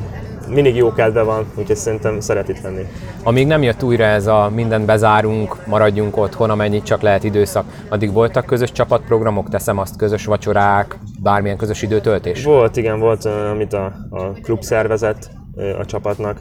mindig 0.49 0.77
jó 0.77 0.93
kedve 0.93 1.23
van, 1.23 1.47
úgyhogy 1.55 1.77
szerintem 1.77 2.21
szeret 2.21 2.49
itt 2.49 2.61
lenni. 2.61 2.87
Amíg 3.23 3.47
nem 3.47 3.63
jött 3.63 3.83
újra 3.83 4.05
ez 4.05 4.27
a 4.27 4.51
mindent 4.55 4.87
bezárunk, 4.87 5.67
maradjunk 5.67 6.17
otthon, 6.17 6.51
amennyit 6.51 6.85
csak 6.85 7.01
lehet 7.01 7.25
időszak, 7.25 7.65
addig 7.89 8.13
voltak 8.13 8.47
közös 8.47 8.73
csapatprogramok, 8.73 9.49
teszem 9.49 9.79
azt, 9.79 9.97
közös 9.97 10.25
vacsorák, 10.25 10.99
bármilyen 11.23 11.57
közös 11.57 11.83
időtöltés? 11.83 12.45
Volt, 12.45 12.77
igen, 12.77 12.99
volt, 12.99 13.25
amit 13.25 13.73
a, 13.73 13.85
a 14.11 14.31
klub 14.43 14.63
szervezett 14.63 15.31
a 15.79 15.85
csapatnak. 15.85 16.41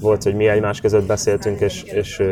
Volt, 0.00 0.22
hogy 0.22 0.34
mi 0.34 0.46
egymás 0.48 0.80
között 0.80 1.06
beszéltünk, 1.06 1.60
és, 1.60 1.82
és 1.82 2.22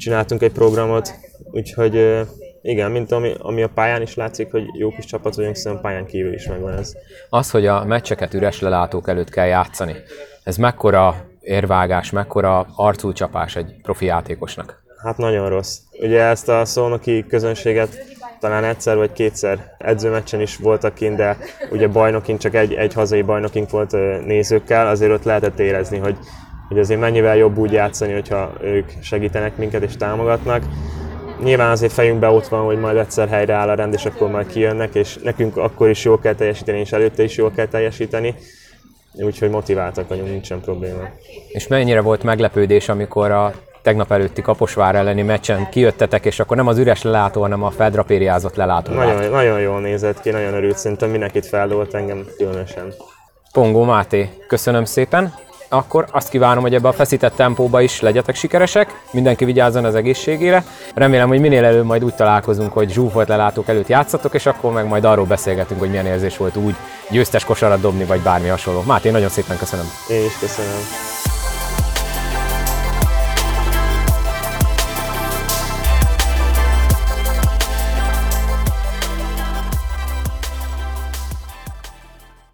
csináltunk 0.00 0.42
egy 0.42 0.52
programot, 0.52 1.14
úgyhogy 1.50 2.24
Igen, 2.62 2.90
mint 2.90 3.12
ami, 3.12 3.34
ami 3.38 3.62
a 3.62 3.68
pályán 3.68 4.02
is 4.02 4.14
látszik, 4.14 4.50
hogy 4.50 4.62
jó 4.78 4.90
kis 4.90 5.04
csapat 5.04 5.34
vagyunk, 5.34 5.56
szerintem 5.56 5.82
pályán 5.82 6.06
kívül 6.06 6.32
is 6.34 6.46
megvan 6.46 6.72
ez. 6.72 6.92
Az, 7.30 7.50
hogy 7.50 7.66
a 7.66 7.84
meccseket 7.84 8.34
üres 8.34 8.60
lelátók 8.60 9.08
előtt 9.08 9.30
kell 9.30 9.46
játszani, 9.46 9.94
ez 10.44 10.56
mekkora 10.56 11.24
érvágás, 11.40 12.10
mekkora 12.10 12.66
arcúcsapás 12.76 13.56
egy 13.56 13.74
profi 13.82 14.04
játékosnak? 14.04 14.82
Hát 15.02 15.16
nagyon 15.16 15.48
rossz. 15.48 15.78
Ugye 16.00 16.22
ezt 16.22 16.48
a 16.48 16.64
szónoki 16.64 17.24
közönséget 17.28 18.04
talán 18.40 18.64
egyszer 18.64 18.96
vagy 18.96 19.12
kétszer 19.12 19.74
edzőmeccsen 19.78 20.40
is 20.40 20.56
voltak 20.56 20.94
kint, 20.94 21.16
de 21.16 21.36
ugye 21.70 21.88
bajnokink, 21.88 22.38
csak 22.38 22.54
egy, 22.54 22.72
egy 22.72 22.94
hazai 22.94 23.22
bajnokink 23.22 23.70
volt 23.70 23.92
nézőkkel, 24.24 24.86
azért 24.86 25.12
ott 25.12 25.24
lehetett 25.24 25.58
érezni, 25.58 25.98
hogy, 25.98 26.16
hogy 26.70 26.78
azért 26.78 27.00
mennyivel 27.00 27.36
jobb 27.36 27.56
úgy 27.58 27.72
játszani, 27.72 28.12
hogyha 28.12 28.52
ők 28.62 28.90
segítenek 29.00 29.56
minket 29.56 29.82
és 29.82 29.96
támogatnak. 29.96 30.62
Nyilván 31.42 31.70
azért 31.70 31.92
fejünkbe 31.92 32.28
ott 32.28 32.46
van, 32.46 32.64
hogy 32.64 32.78
majd 32.78 32.96
egyszer 32.96 33.28
helyre 33.28 33.54
áll 33.54 33.68
a 33.68 33.74
rend, 33.74 33.92
és 33.92 34.04
akkor 34.04 34.30
majd 34.30 34.46
kijönnek, 34.46 34.94
és 34.94 35.18
nekünk 35.22 35.56
akkor 35.56 35.88
is 35.88 36.04
jól 36.04 36.18
kell 36.18 36.34
teljesíteni, 36.34 36.78
és 36.78 36.92
előtte 36.92 37.22
is 37.22 37.36
jól 37.36 37.50
kell 37.50 37.66
teljesíteni. 37.66 38.34
Úgyhogy 39.12 39.50
motiváltak 39.50 40.08
vagyunk, 40.08 40.28
nincsen 40.28 40.60
probléma. 40.60 41.02
És 41.48 41.66
mennyire 41.66 42.00
volt 42.00 42.22
meglepődés, 42.22 42.88
amikor 42.88 43.30
a 43.30 43.52
tegnap 43.82 44.12
előtti 44.12 44.42
Kaposvár 44.42 44.94
elleni 44.94 45.22
meccsen 45.22 45.68
kijöttetek, 45.70 46.24
és 46.24 46.40
akkor 46.40 46.56
nem 46.56 46.66
az 46.66 46.78
üres 46.78 47.02
lelátó, 47.02 47.40
hanem 47.40 47.62
a 47.62 47.70
feldrapériázott 47.70 48.54
lelátó. 48.54 48.92
Nagyon, 48.92 49.30
nagyon 49.30 49.60
jól 49.60 49.80
nézett 49.80 50.20
ki, 50.20 50.30
nagyon 50.30 50.54
örült, 50.54 50.78
szerintem 50.78 51.10
mindenkit 51.10 51.46
feldolt 51.46 51.94
engem 51.94 52.26
különösen. 52.36 52.92
Pongó 53.52 53.84
Máté, 53.84 54.28
köszönöm 54.46 54.84
szépen. 54.84 55.34
Akkor 55.72 56.06
azt 56.10 56.28
kívánom, 56.28 56.62
hogy 56.62 56.74
ebbe 56.74 56.88
a 56.88 56.92
feszített 56.92 57.34
tempóba 57.34 57.80
is 57.80 58.00
legyetek 58.00 58.34
sikeresek, 58.34 59.02
mindenki 59.10 59.44
vigyázzon 59.44 59.84
az 59.84 59.94
egészségére. 59.94 60.64
Remélem, 60.94 61.28
hogy 61.28 61.40
minél 61.40 61.64
előbb 61.64 61.84
majd 61.84 62.04
úgy 62.04 62.14
találkozunk, 62.14 62.72
hogy 62.72 62.90
zsúfolt 62.90 63.28
lelátók 63.28 63.68
előtt 63.68 63.88
játszatok, 63.88 64.34
és 64.34 64.46
akkor 64.46 64.72
meg 64.72 64.86
majd 64.86 65.04
arról 65.04 65.26
beszélgetünk, 65.26 65.80
hogy 65.80 65.90
milyen 65.90 66.06
érzés 66.06 66.36
volt 66.36 66.56
úgy 66.56 66.74
győztes 67.10 67.44
kosarat 67.44 67.80
dobni, 67.80 68.04
vagy 68.04 68.20
bármi 68.20 68.48
hasonló. 68.48 68.82
Máté, 68.86 69.10
nagyon 69.10 69.28
szépen 69.28 69.58
köszönöm. 69.58 69.86
Én 70.08 70.24
is 70.24 70.38
köszönöm. 70.38 71.19